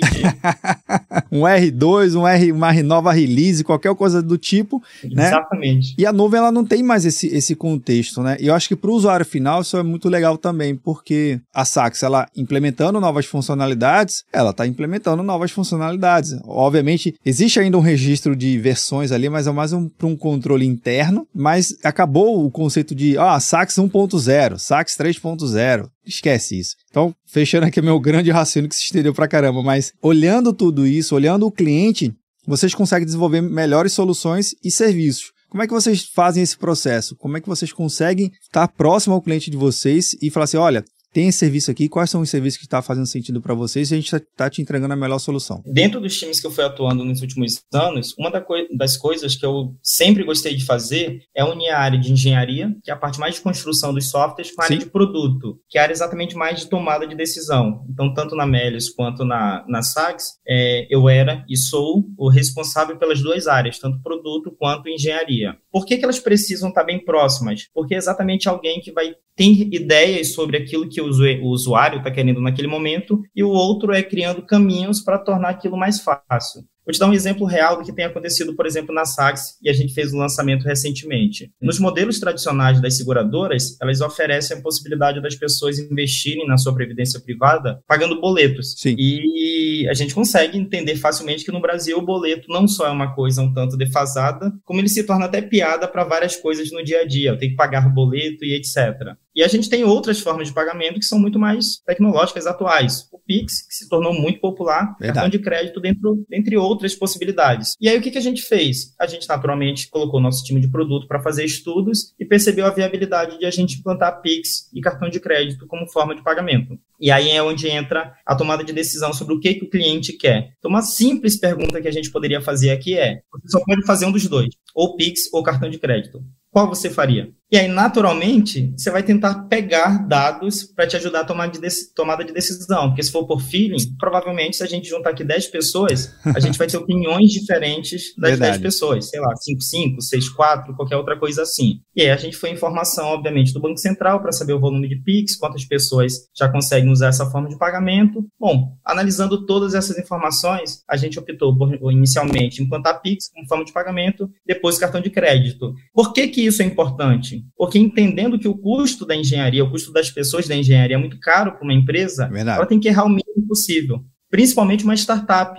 um 1.31 1.41
R2, 1.41 2.15
um 2.15 2.27
R, 2.27 2.51
uma 2.51 2.71
nova 2.83 3.11
release, 3.11 3.63
qualquer 3.63 3.93
coisa 3.95 4.21
do 4.21 4.37
tipo, 4.37 4.81
né? 5.03 5.27
Exatamente. 5.27 5.95
E 5.97 6.05
a 6.05 6.13
nuvem 6.13 6.37
ela 6.37 6.51
não 6.51 6.63
tem 6.63 6.83
mais 6.83 7.05
esse, 7.05 7.27
esse 7.27 7.55
contexto, 7.55 8.21
né? 8.21 8.37
E 8.39 8.47
eu 8.47 8.53
acho 8.53 8.67
que 8.67 8.75
para 8.75 8.91
o 8.91 8.93
usuário 8.93 9.25
final 9.25 9.61
isso 9.61 9.75
é 9.75 9.83
muito 9.83 10.07
legal 10.07 10.37
também, 10.37 10.75
porque 10.75 11.39
a 11.53 11.65
Sax, 11.65 12.03
ela 12.03 12.27
implementando 12.37 12.99
novas 12.99 13.25
funcionalidades, 13.25 14.23
ela 14.31 14.51
está 14.51 14.67
implementando 14.67 15.23
novas 15.23 15.49
funcionalidades. 15.49 16.37
Obviamente, 16.45 17.15
existe 17.25 17.59
ainda 17.59 17.77
um 17.77 17.81
registro 17.81 18.35
de 18.35 18.57
versões 18.59 19.11
ali, 19.11 19.27
mas 19.27 19.47
é 19.47 19.51
mais 19.51 19.73
um, 19.73 19.89
para 19.89 20.07
um 20.07 20.15
controle 20.15 20.65
interno, 20.65 21.27
mas 21.33 21.75
acaba 21.83 22.02
acabou 22.03 22.45
o 22.45 22.51
conceito 22.51 22.93
de 22.93 23.17
ah, 23.17 23.39
sax 23.39 23.75
1.0, 23.75 24.59
sax 24.59 24.97
3.0. 24.97 25.87
Esquece 26.05 26.59
isso. 26.59 26.75
Então, 26.89 27.15
fechando 27.25 27.65
aqui 27.65 27.81
meu 27.81 27.99
grande 27.99 28.29
raciocínio 28.29 28.69
que 28.69 28.75
se 28.75 28.83
estendeu 28.83 29.13
pra 29.13 29.27
caramba, 29.27 29.63
mas 29.63 29.93
olhando 30.01 30.53
tudo 30.53 30.85
isso, 30.85 31.15
olhando 31.15 31.47
o 31.47 31.51
cliente, 31.51 32.13
vocês 32.45 32.75
conseguem 32.75 33.05
desenvolver 33.05 33.41
melhores 33.41 33.93
soluções 33.93 34.53
e 34.63 34.69
serviços. 34.69 35.31
Como 35.49 35.63
é 35.63 35.67
que 35.67 35.73
vocês 35.73 36.03
fazem 36.03 36.43
esse 36.43 36.57
processo? 36.57 37.15
Como 37.15 37.37
é 37.37 37.41
que 37.41 37.47
vocês 37.47 37.71
conseguem 37.71 38.31
estar 38.41 38.67
próximo 38.67 39.15
ao 39.15 39.21
cliente 39.21 39.49
de 39.49 39.55
vocês 39.55 40.13
e 40.21 40.29
falar 40.29 40.45
assim: 40.45 40.57
olha, 40.57 40.83
tem 41.13 41.27
esse 41.27 41.37
serviço 41.37 41.69
aqui, 41.69 41.87
quais 41.87 42.09
são 42.09 42.21
os 42.21 42.29
serviços 42.29 42.57
que 42.57 42.65
está 42.65 42.81
fazendo 42.81 43.05
sentido 43.05 43.39
para 43.39 43.53
vocês 43.53 43.91
e 43.91 43.93
a 43.93 43.97
gente 43.97 44.05
está 44.07 44.19
tá 44.35 44.49
te 44.49 44.61
entregando 44.61 44.93
a 44.93 44.97
melhor 44.97 45.19
solução. 45.19 45.61
Dentro 45.65 46.01
dos 46.01 46.17
times 46.17 46.39
que 46.39 46.47
eu 46.47 46.51
fui 46.51 46.63
atuando 46.63 47.05
nos 47.05 47.21
últimos 47.21 47.61
anos, 47.71 48.15
uma 48.17 48.31
das 48.75 48.97
coisas 48.97 49.35
que 49.35 49.45
eu 49.45 49.75
sempre 49.81 50.23
gostei 50.23 50.55
de 50.55 50.65
fazer 50.65 51.21
é 51.35 51.45
unir 51.45 51.69
a 51.69 51.79
área 51.79 51.99
de 51.99 52.11
engenharia, 52.11 52.75
que 52.83 52.89
é 52.89 52.93
a 52.93 52.97
parte 52.97 53.19
mais 53.19 53.35
de 53.35 53.41
construção 53.41 53.93
dos 53.93 54.09
softwares, 54.09 54.53
com 54.53 54.61
a 54.61 54.65
área 54.65 54.77
Sim. 54.77 54.85
de 54.85 54.89
produto, 54.89 55.59
que 55.69 55.77
é 55.77 55.81
a 55.81 55.83
área 55.83 55.93
exatamente 55.93 56.35
mais 56.35 56.59
de 56.59 56.67
tomada 56.67 57.07
de 57.07 57.15
decisão. 57.15 57.85
Então, 57.87 58.11
tanto 58.13 58.35
na 58.35 58.47
Melius 58.47 58.89
quanto 58.89 59.23
na, 59.23 59.63
na 59.67 59.83
SAGS, 59.83 60.39
é, 60.47 60.87
eu 60.89 61.07
era 61.07 61.45
e 61.47 61.55
sou 61.55 62.03
o 62.17 62.27
responsável 62.27 62.97
pelas 62.97 63.21
duas 63.21 63.47
áreas, 63.47 63.77
tanto 63.77 64.01
produto 64.01 64.51
quanto 64.57 64.89
engenharia. 64.89 65.55
Por 65.71 65.85
que, 65.85 65.97
que 65.97 66.03
elas 66.03 66.19
precisam 66.19 66.69
estar 66.69 66.83
bem 66.83 67.03
próximas? 67.03 67.67
Porque 67.73 67.93
é 67.93 67.97
exatamente 67.97 68.49
alguém 68.49 68.81
que 68.81 68.91
vai 68.91 69.15
ter 69.35 69.73
ideias 69.73 70.33
sobre 70.33 70.57
aquilo 70.57 70.87
que 70.87 71.01
o 71.03 71.47
usuário 71.49 71.99
está 71.99 72.11
querendo 72.11 72.41
naquele 72.41 72.67
momento, 72.67 73.21
e 73.35 73.43
o 73.43 73.49
outro 73.49 73.91
é 73.91 74.01
criando 74.01 74.45
caminhos 74.45 75.01
para 75.01 75.17
tornar 75.17 75.49
aquilo 75.49 75.77
mais 75.77 76.01
fácil. 76.01 76.63
Vou 76.85 76.91
te 76.91 76.99
dar 76.99 77.07
um 77.07 77.13
exemplo 77.13 77.45
real 77.45 77.77
do 77.77 77.83
que 77.83 77.93
tem 77.93 78.03
acontecido, 78.03 78.55
por 78.55 78.65
exemplo, 78.65 78.93
na 78.93 79.05
Sax, 79.05 79.57
e 79.61 79.69
a 79.69 79.73
gente 79.73 79.93
fez 79.93 80.11
o 80.11 80.17
um 80.17 80.19
lançamento 80.19 80.63
recentemente. 80.63 81.49
Nos 81.61 81.79
modelos 81.79 82.19
tradicionais 82.19 82.81
das 82.81 82.97
seguradoras, 82.97 83.77
elas 83.81 84.01
oferecem 84.01 84.57
a 84.57 84.61
possibilidade 84.61 85.21
das 85.21 85.33
pessoas 85.33 85.79
investirem 85.79 86.45
na 86.45 86.57
sua 86.57 86.75
previdência 86.75 87.21
privada 87.21 87.81
pagando 87.87 88.19
boletos. 88.19 88.75
Sim. 88.77 88.95
E 88.97 89.87
a 89.89 89.93
gente 89.93 90.13
consegue 90.13 90.57
entender 90.57 90.97
facilmente 90.97 91.45
que 91.45 91.51
no 91.53 91.61
Brasil 91.61 91.97
o 91.97 92.05
boleto 92.05 92.49
não 92.49 92.67
só 92.67 92.87
é 92.87 92.91
uma 92.91 93.15
coisa 93.15 93.41
um 93.41 93.53
tanto 93.53 93.77
defasada, 93.77 94.51
como 94.65 94.81
ele 94.81 94.89
se 94.89 95.05
torna 95.05 95.25
até 95.25 95.41
piada 95.41 95.87
para 95.87 96.03
várias 96.03 96.35
coisas 96.35 96.69
no 96.71 96.83
dia 96.83 97.01
a 97.01 97.07
dia. 97.07 97.37
Tenho 97.37 97.51
que 97.51 97.57
pagar 97.57 97.93
boleto 97.93 98.43
e 98.43 98.55
etc. 98.55 99.15
E 99.35 99.43
a 99.43 99.47
gente 99.47 99.69
tem 99.69 99.83
outras 99.83 100.19
formas 100.19 100.47
de 100.47 100.53
pagamento 100.53 100.99
que 100.99 101.05
são 101.05 101.17
muito 101.17 101.39
mais 101.39 101.81
tecnológicas 101.85 102.45
atuais. 102.45 103.07
O 103.11 103.19
Pix, 103.19 103.65
que 103.67 103.73
se 103.73 103.89
tornou 103.89 104.13
muito 104.13 104.39
popular, 104.39 104.95
Verdade. 104.99 105.13
cartão 105.13 105.29
de 105.29 105.39
crédito, 105.39 105.79
dentro, 105.79 106.25
dentre 106.29 106.55
outras 106.55 106.93
possibilidades. 106.93 107.73
E 107.81 107.89
aí, 107.89 107.97
o 107.97 108.01
que, 108.01 108.11
que 108.11 108.17
a 108.17 108.21
gente 108.21 108.41
fez? 108.41 108.93
A 108.99 109.07
gente, 109.07 109.27
naturalmente, 109.27 109.89
colocou 109.89 110.19
nosso 110.19 110.43
time 110.43 110.61
de 110.61 110.69
produto 110.69 111.07
para 111.07 111.21
fazer 111.21 111.45
estudos 111.45 112.13
e 112.19 112.25
percebeu 112.25 112.65
a 112.65 112.69
viabilidade 112.69 113.39
de 113.39 113.45
a 113.45 113.51
gente 113.51 113.79
implantar 113.79 114.21
Pix 114.21 114.69
e 114.73 114.81
cartão 114.81 115.09
de 115.09 115.19
crédito 115.19 115.65
como 115.67 115.89
forma 115.89 116.15
de 116.15 116.23
pagamento. 116.23 116.77
E 116.99 117.11
aí 117.11 117.31
é 117.31 117.41
onde 117.41 117.67
entra 117.67 118.13
a 118.25 118.35
tomada 118.35 118.63
de 118.63 118.71
decisão 118.71 119.13
sobre 119.13 119.33
o 119.33 119.39
que, 119.39 119.55
que 119.55 119.65
o 119.65 119.69
cliente 119.69 120.13
quer. 120.13 120.53
Então, 120.59 120.69
uma 120.69 120.81
simples 120.81 121.35
pergunta 121.37 121.81
que 121.81 121.87
a 121.87 121.91
gente 121.91 122.11
poderia 122.11 122.41
fazer 122.41 122.71
aqui 122.71 122.97
é: 122.97 123.21
você 123.31 123.49
só 123.49 123.59
pode 123.65 123.85
fazer 123.85 124.05
um 124.05 124.11
dos 124.11 124.27
dois, 124.27 124.49
ou 124.75 124.95
Pix 124.95 125.33
ou 125.33 125.43
cartão 125.43 125.69
de 125.69 125.79
crédito. 125.79 126.23
Qual 126.53 126.69
você 126.69 126.87
faria? 126.87 127.31
E 127.51 127.57
aí, 127.57 127.67
naturalmente, 127.67 128.73
você 128.75 128.89
vai 128.89 129.03
tentar 129.03 129.43
pegar 129.43 130.07
dados 130.07 130.63
para 130.63 130.87
te 130.87 130.95
ajudar 130.97 131.19
a 131.19 131.23
tomar 131.23 131.47
de 131.47 131.59
tomada 131.93 132.23
de 132.23 132.33
decisão. 132.33 132.87
Porque 132.87 133.03
se 133.03 133.11
for 133.11 133.27
por 133.27 133.41
feeling, 133.41 133.77
provavelmente, 133.99 134.57
se 134.57 134.63
a 134.63 134.65
gente 134.65 134.89
juntar 134.89 135.11
aqui 135.11 135.23
10 135.23 135.47
pessoas, 135.47 136.15
a 136.25 136.39
gente 136.39 136.57
vai 136.57 136.65
ter 136.65 136.77
opiniões 136.77 137.31
diferentes 137.31 138.15
das 138.17 138.31
Verdade. 138.31 138.51
10 138.53 138.61
pessoas. 138.63 139.07
Sei 139.07 139.19
lá, 139.19 139.35
5, 139.35 139.61
5, 139.61 140.01
6, 140.01 140.29
4, 140.29 140.75
qualquer 140.75 140.97
outra 140.97 141.15
coisa 141.19 141.43
assim. 141.43 141.79
E 141.95 142.01
aí 142.01 142.09
a 142.09 142.17
gente 142.17 142.35
foi 142.35 142.49
informação, 142.49 143.05
obviamente, 143.09 143.53
do 143.53 143.61
Banco 143.61 143.77
Central 143.77 144.19
para 144.19 144.31
saber 144.31 144.53
o 144.53 144.59
volume 144.59 144.89
de 144.89 144.95
PIX, 144.95 145.35
quantas 145.35 145.63
pessoas 145.63 146.13
já 146.35 146.49
conseguem 146.49 146.89
usar 146.89 147.09
essa 147.09 147.29
forma 147.29 147.49
de 147.49 147.57
pagamento. 147.59 148.25
Bom, 148.39 148.75
analisando 148.83 149.45
todas 149.45 149.75
essas 149.75 149.99
informações, 149.99 150.83
a 150.89 150.97
gente 150.97 151.19
optou 151.19 151.55
por, 151.55 151.71
inicialmente, 151.91 152.63
implantar 152.63 152.99
PIX 152.99 153.29
como 153.29 153.47
forma 153.47 153.63
de 153.63 153.71
pagamento, 153.71 154.27
depois 154.43 154.79
cartão 154.79 155.01
de 155.01 155.11
crédito. 155.11 155.75
Por 155.93 156.13
que, 156.13 156.27
que 156.29 156.41
isso 156.41 156.63
é 156.63 156.65
importante? 156.65 157.42
Porque 157.55 157.79
entendendo 157.79 158.39
que 158.39 158.47
o 158.47 158.57
custo 158.57 159.05
da 159.05 159.15
engenharia, 159.15 159.63
o 159.63 159.69
custo 159.69 159.91
das 159.91 160.09
pessoas 160.09 160.47
da 160.47 160.55
engenharia 160.55 160.95
é 160.95 160.99
muito 160.99 161.19
caro 161.19 161.53
para 161.53 161.63
uma 161.63 161.73
empresa, 161.73 162.27
Verdade. 162.27 162.57
ela 162.57 162.67
tem 162.67 162.79
que 162.79 162.87
errar 162.87 163.05
o 163.05 163.09
mínimo 163.09 163.47
possível. 163.47 164.03
Principalmente 164.29 164.83
uma 164.83 164.95
startup. 164.95 165.55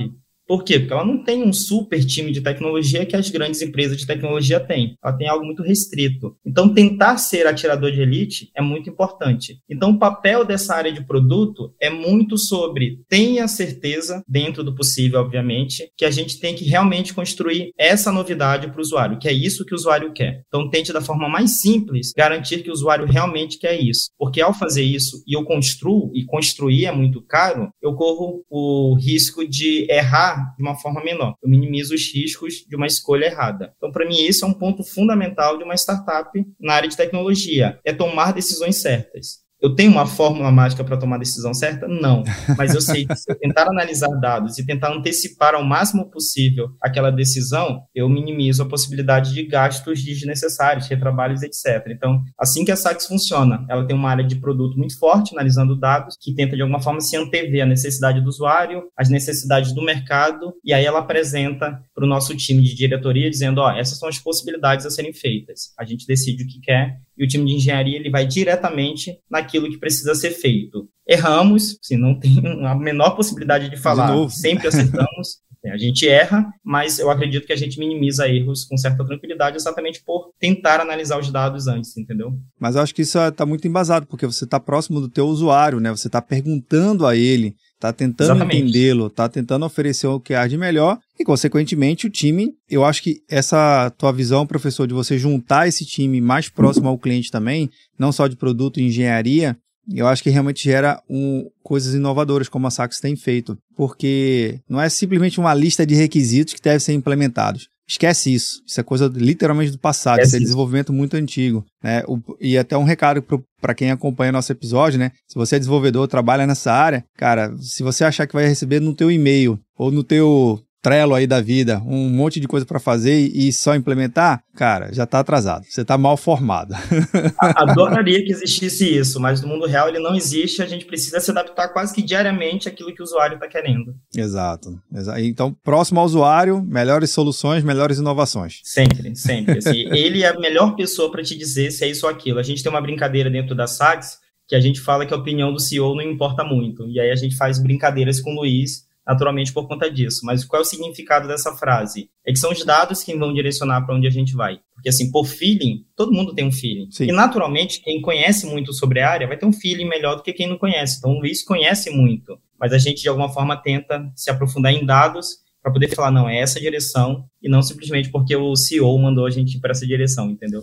Por 0.47 0.63
quê? 0.63 0.79
Porque 0.79 0.93
ela 0.93 1.05
não 1.05 1.23
tem 1.23 1.43
um 1.43 1.53
super 1.53 2.05
time 2.05 2.31
de 2.31 2.41
tecnologia 2.41 3.07
que 3.07 3.17
as 3.17 3.31
grandes 3.31 3.63
empresas 3.63 3.97
de 3.97 4.07
tecnologia 4.07 4.61
têm. 4.61 4.97
Ela 5.03 5.17
tem 5.17 5.29
algo 5.29 5.45
muito 5.45 5.63
restrito. 5.63 6.37
Então, 6.45 6.73
tentar 6.73 7.17
ser 7.17 7.47
atirador 7.47 7.91
de 7.91 8.01
elite 8.01 8.51
é 8.55 8.61
muito 8.61 8.91
importante. 8.91 9.59
Então, 9.69 9.91
o 9.91 9.99
papel 9.99 10.45
dessa 10.45 10.75
área 10.75 10.93
de 10.93 11.05
produto 11.05 11.73
é 11.81 11.89
muito 11.89 12.37
sobre 12.37 13.01
tenha 13.09 13.49
certeza, 13.49 14.23
dentro 14.29 14.63
do 14.63 14.75
possível, 14.75 15.21
obviamente, 15.21 15.89
que 15.97 16.05
a 16.05 16.11
gente 16.11 16.39
tem 16.39 16.55
que 16.55 16.65
realmente 16.65 17.15
construir 17.15 17.73
essa 17.79 18.13
novidade 18.13 18.69
para 18.69 18.79
o 18.79 18.83
usuário, 18.83 19.19
que 19.19 19.29
é 19.29 19.33
isso 19.33 19.65
que 19.65 19.73
o 19.73 19.77
usuário 19.77 20.13
quer. 20.13 20.43
Então, 20.49 20.69
tente 20.69 20.93
da 20.93 21.01
forma 21.01 21.29
mais 21.29 21.61
simples 21.61 22.13
garantir 22.17 22.63
que 22.63 22.71
o 22.71 22.73
usuário 22.73 23.07
realmente 23.07 23.59
quer 23.59 23.81
isso. 23.81 24.11
Porque 24.19 24.41
ao 24.41 24.53
fazer 24.53 24.83
isso 24.83 25.23
e 25.27 25.37
eu 25.37 25.45
construo, 25.45 26.11
e 26.15 26.25
construir 26.25 26.87
é 26.87 26.93
muito 26.93 27.23
caro, 27.23 27.71
eu 27.83 27.95
corro 27.95 28.43
o 28.51 28.95
risco 28.95 29.47
de 29.49 29.87
errar 29.91 30.34
de 30.57 30.63
uma 30.63 30.77
forma 30.77 31.03
menor. 31.03 31.35
Eu 31.43 31.49
minimizo 31.49 31.95
os 31.95 32.13
riscos 32.13 32.65
de 32.67 32.77
uma 32.77 32.87
escolha 32.87 33.27
errada. 33.27 33.73
Então, 33.77 33.91
para 33.91 34.07
mim, 34.07 34.21
isso 34.23 34.45
é 34.45 34.49
um 34.49 34.55
ponto 34.55 34.83
fundamental 34.85 35.59
de 35.59 35.65
uma 35.65 35.75
startup 35.75 36.31
na 36.61 36.75
área 36.75 36.89
de 36.89 36.97
tecnologia, 36.97 37.79
é 37.85 37.93
tomar 37.93 38.33
decisões 38.33 38.77
certas. 38.77 39.44
Eu 39.65 39.75
tenho 39.75 39.91
uma 39.91 40.05
fórmula 40.05 40.53
mágica 40.53 40.85
para 40.85 40.99
tomar 40.99 41.17
a 41.17 41.21
decisão 41.21 41.55
certa? 41.55 41.89
Não. 41.89 42.23
Mas 42.59 42.75
eu 42.75 42.83
sei 42.83 43.07
que 43.07 43.17
se 43.17 43.33
eu 43.33 43.39
tentar 43.39 43.67
analisar 43.67 44.11
dados 44.21 44.59
e 44.59 44.67
tentar 44.67 44.93
antecipar 44.93 45.55
ao 45.55 45.65
máximo 45.65 46.11
possível 46.11 46.69
aquela 46.83 47.11
decisão, 47.11 47.81
eu 47.95 48.07
minimizo 48.07 48.63
a 48.63 48.69
possibilidade 48.69 49.33
de 49.33 49.43
gastos 49.47 50.05
desnecessários, 50.05 50.87
retrabalhos, 50.87 51.43
etc. 51.43 51.83
Então, 51.89 52.23
assim 52.39 52.63
que 52.63 52.73
a 52.73 52.77
Saks 52.77 53.07
funciona, 53.07 53.65
ela 53.67 53.87
tem 53.87 53.97
uma 53.97 54.11
área 54.11 54.23
de 54.23 54.37
produto 54.37 54.77
muito 54.77 54.99
forte, 54.99 55.33
analisando 55.33 55.81
dados, 55.81 56.15
que 56.21 56.35
tenta 56.35 56.57
de 56.57 56.61
alguma 56.61 56.83
forma 56.83 57.01
se 57.01 57.17
antever 57.17 57.63
a 57.63 57.67
necessidade 57.67 58.21
do 58.21 58.29
usuário, 58.29 58.83
as 58.95 59.09
necessidades 59.09 59.73
do 59.73 59.83
mercado, 59.83 60.53
e 60.63 60.75
aí 60.75 60.85
ela 60.85 60.99
apresenta 60.99 61.81
para 61.95 62.05
o 62.05 62.09
nosso 62.09 62.37
time 62.37 62.61
de 62.61 62.75
diretoria, 62.75 63.31
dizendo: 63.31 63.63
ó, 63.63 63.71
essas 63.71 63.99
são 63.99 64.11
as 64.11 64.19
possibilidades 64.19 64.85
a 64.85 64.91
serem 64.91 65.15
feitas. 65.15 65.73
A 65.79 65.87
gente 65.87 66.07
decide 66.07 66.45
o 66.45 66.47
que 66.47 66.61
quer 66.61 66.99
e 67.17 67.25
o 67.25 67.29
time 67.29 67.47
de 67.47 67.57
engenharia 67.57 67.97
ele 67.97 68.11
vai 68.11 68.27
diretamente 68.27 69.19
naquilo 69.31 69.71
que 69.71 69.79
precisa 69.79 70.15
ser 70.15 70.31
feito. 70.31 70.89
Erramos, 71.07 71.79
assim, 71.83 71.97
não 71.97 72.19
tem 72.19 72.41
a 72.67 72.75
menor 72.75 73.11
possibilidade 73.11 73.69
de 73.69 73.77
falar, 73.77 74.27
de 74.27 74.35
sempre 74.35 74.69
acertamos. 74.69 75.43
A 75.71 75.77
gente 75.77 76.09
erra, 76.09 76.47
mas 76.63 76.99
eu 76.99 77.11
acredito 77.11 77.47
que 77.47 77.53
a 77.53 77.57
gente 77.57 77.79
minimiza 77.79 78.29
erros 78.29 78.65
com 78.65 78.77
certa 78.77 79.05
tranquilidade 79.05 79.57
exatamente 79.57 80.03
por 80.05 80.31
tentar 80.39 80.81
analisar 80.81 81.19
os 81.19 81.31
dados 81.31 81.67
antes, 81.67 81.97
entendeu? 81.97 82.33
Mas 82.59 82.77
eu 82.77 82.83
acho 82.83 82.95
que 82.95 83.03
isso 83.03 83.19
está 83.19 83.47
muito 83.47 83.67
embasado, 83.67 84.07
porque 84.07 84.27
você 84.27 84.45
está 84.45 84.61
próximo 84.61 85.01
do 85.01 85.09
teu 85.09 85.27
usuário, 85.27 85.81
né? 85.81 85.91
Você 85.91 86.09
está 86.09 86.21
perguntando 86.21 87.07
a 87.07 87.17
ele, 87.17 87.55
está 87.75 87.93
tentando 87.93 88.45
entendê-lo, 88.45 89.07
está 89.09 89.29
tentando 89.29 89.67
oferecer 89.67 90.07
o 90.07 90.21
que 90.21 90.35
há 90.35 90.47
de 90.47 90.57
melhor 90.57 90.99
e, 91.19 91.25
consequentemente, 91.25 92.07
o 92.07 92.11
time, 92.11 92.53
eu 92.69 92.85
acho 92.85 93.03
que 93.03 93.21
essa 93.29 93.91
tua 93.99 94.13
visão, 94.13 94.47
professor, 94.47 94.87
de 94.87 94.95
você 94.95 95.19
juntar 95.19 95.69
esse 95.69 95.85
time 95.85 96.21
mais 96.21 96.49
próximo 96.49 96.89
ao 96.89 96.99
cliente 96.99 97.31
também, 97.31 97.71
não 97.99 98.11
só 98.11 98.27
de 98.27 98.37
produto 98.37 98.81
e 98.81 98.85
engenharia, 98.85 99.57
eu 99.93 100.07
acho 100.07 100.23
que 100.23 100.31
realmente 100.31 100.65
gera 100.65 101.03
um, 101.09 101.49
coisas 101.63 101.95
inovadoras, 101.95 102.49
como 102.49 102.67
a 102.67 102.71
Saks 102.71 103.01
tem 103.01 103.17
feito, 103.17 103.57
porque 103.77 104.61
não 104.69 104.81
é 104.81 104.89
simplesmente 104.89 105.41
uma 105.41 105.55
lista 105.55 105.87
de 105.87 105.95
requisitos 105.95 106.55
que 106.55 106.63
devem 106.63 106.79
ser 106.79 106.93
implementados. 106.93 107.69
Esquece 107.87 108.33
isso. 108.33 108.63
Isso 108.67 108.81
é 108.81 108.83
coisa 108.83 109.11
literalmente 109.15 109.73
do 109.73 109.79
passado. 109.79 110.15
Esquece 110.15 110.37
isso 110.37 110.37
é 110.37 110.41
desenvolvimento 110.41 110.93
muito 110.93 111.17
antigo. 111.17 111.65
Né? 111.83 112.03
O, 112.07 112.19
e 112.41 112.57
até 112.57 112.77
um 112.79 112.85
recado 112.85 113.23
para 113.61 113.75
quem 113.75 113.91
acompanha 113.91 114.33
nosso 114.33 114.51
episódio, 114.51 114.99
né? 114.99 115.13
Se 115.29 115.35
você 115.35 115.57
é 115.57 115.59
desenvolvedor, 115.59 116.09
trabalha 116.09 116.47
nessa 116.47 116.73
área, 116.73 117.05
cara, 117.17 117.55
se 117.59 117.83
você 117.83 118.05
achar 118.05 118.27
que 118.27 118.35
vai 118.35 118.47
receber 118.47 118.81
no 118.81 118.95
teu 118.95 119.11
e-mail 119.11 119.59
ou 119.77 119.91
no 119.91 120.03
teu 120.03 120.63
Trello 120.85 121.15
aí 121.15 121.27
da 121.27 121.41
vida, 121.41 121.83
um 121.87 122.11
monte 122.11 122.39
de 122.39 122.47
coisa 122.47 122.67
para 122.67 122.79
fazer 122.79 123.31
e 123.35 123.51
só 123.55 123.75
implementar, 123.75 124.45
cara, 124.55 124.93
já 124.93 125.05
está 125.05 125.19
atrasado. 125.19 125.65
Você 125.65 125.81
está 125.81 125.97
mal 125.97 126.15
formado. 126.15 126.75
Adoraria 127.41 128.23
que 128.23 128.31
existisse 128.31 128.99
isso, 128.99 129.19
mas 129.19 129.41
no 129.41 129.49
mundo 129.49 129.67
real 129.67 129.89
ele 129.89 129.99
não 129.99 130.15
existe. 130.15 130.61
A 130.61 130.67
gente 130.67 130.85
precisa 130.85 131.21
se 131.21 131.31
adaptar 131.31 131.69
quase 131.69 131.95
que 131.95 132.03
diariamente 132.03 132.69
àquilo 132.69 132.95
que 132.95 133.01
o 133.01 133.05
usuário 133.05 133.37
está 133.37 133.49
querendo. 133.49 133.95
Exato. 134.15 134.79
Então, 135.17 135.57
próximo 135.65 136.01
ao 136.01 136.05
usuário, 136.05 136.63
melhores 136.63 137.09
soluções, 137.09 137.65
melhores 137.65 137.97
inovações. 137.97 138.61
Sempre, 138.63 139.17
sempre. 139.17 139.61
Assim, 139.61 139.89
ele 139.97 140.23
é 140.23 140.29
a 140.29 140.39
melhor 140.39 140.77
pessoa 140.77 141.11
para 141.11 141.23
te 141.23 141.35
dizer 141.35 141.71
se 141.71 141.83
é 141.83 141.89
isso 141.89 142.05
ou 142.05 142.13
aquilo. 142.13 142.39
A 142.39 142.43
gente 142.43 142.63
tem 142.63 142.71
uma 142.71 142.83
brincadeira 142.83 143.31
dentro 143.31 143.55
da 143.55 143.67
SAGS 143.67 144.19
que 144.47 144.55
a 144.55 144.61
gente 144.61 144.83
fala 144.83 145.07
que 145.07 145.15
a 145.15 145.17
opinião 145.17 145.51
do 145.51 145.59
CEO 145.59 145.95
não 145.95 146.03
importa 146.03 146.45
muito. 146.45 146.87
E 146.91 147.01
aí 147.01 147.11
a 147.11 147.17
gente 147.17 147.37
faz 147.37 147.59
brincadeiras 147.59 148.21
com 148.21 148.33
o 148.33 148.41
Luiz 148.41 148.85
naturalmente 149.07 149.53
por 149.53 149.69
conta 149.69 149.91
disso. 149.91 150.21
Mas 150.25 150.45
qual 150.45 150.61
é 150.61 150.63
o 150.63 150.67
significado 150.67 151.29
dessa 151.29 151.55
frase? 151.55 152.09
É 152.27 152.33
que 152.33 152.39
são 152.39 152.51
os 152.51 152.65
dados 152.65 153.03
que 153.03 153.17
vão 153.17 153.33
direcionar 153.33 153.83
para 153.85 153.95
onde 153.95 154.07
a 154.07 154.11
gente 154.11 154.35
vai. 154.35 154.59
Porque, 154.75 154.89
assim, 154.89 155.11
por 155.11 155.27
feeling, 155.27 155.85
todo 155.97 156.13
mundo 156.13 156.35
tem 156.35 156.47
um 156.47 156.53
feeling. 156.53 156.91
Sim. 156.91 157.05
E, 157.05 157.13
naturalmente, 157.13 157.81
quem 157.83 158.01
conhece 158.01 158.47
muito 158.47 158.73
sobre 158.73 159.01
a 159.01 159.11
área 159.11 159.27
vai 159.27 159.37
ter 159.37 159.47
um 159.47 159.53
feeling 159.53 159.89
melhor 159.89 160.17
do 160.17 160.23
que 160.23 160.33
quem 160.33 160.49
não 160.49 160.59
conhece. 160.59 160.99
Então, 160.99 161.13
o 161.13 161.19
Luiz 161.19 161.43
conhece 161.45 161.91
muito. 161.91 162.39
Mas 162.59 162.73
a 162.73 162.79
gente, 162.79 163.03
de 163.03 163.09
alguma 163.09 163.29
forma, 163.29 163.57
tenta 163.57 164.11
se 164.15 164.31
aprofundar 164.31 164.73
em 164.73 164.85
dados 164.85 165.45
para 165.63 165.73
poder 165.73 165.89
falar, 165.95 166.11
não, 166.11 166.29
é 166.29 166.39
essa 166.39 166.61
direção, 166.61 167.25
e 167.45 167.49
não 167.51 167.63
simplesmente 167.63 168.11
porque 168.11 168.35
o 168.35 168.57
CEO 168.57 168.99
mandou 168.99 169.27
a 169.27 169.31
gente 169.31 169.61
para 169.61 169.73
essa 169.73 169.87
direção, 169.87 170.31
entendeu? 170.31 170.63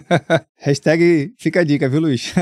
Hashtag 0.56 1.34
fica 1.38 1.60
a 1.60 1.64
dica, 1.64 1.86
viu, 1.86 2.00
Luiz? 2.00 2.32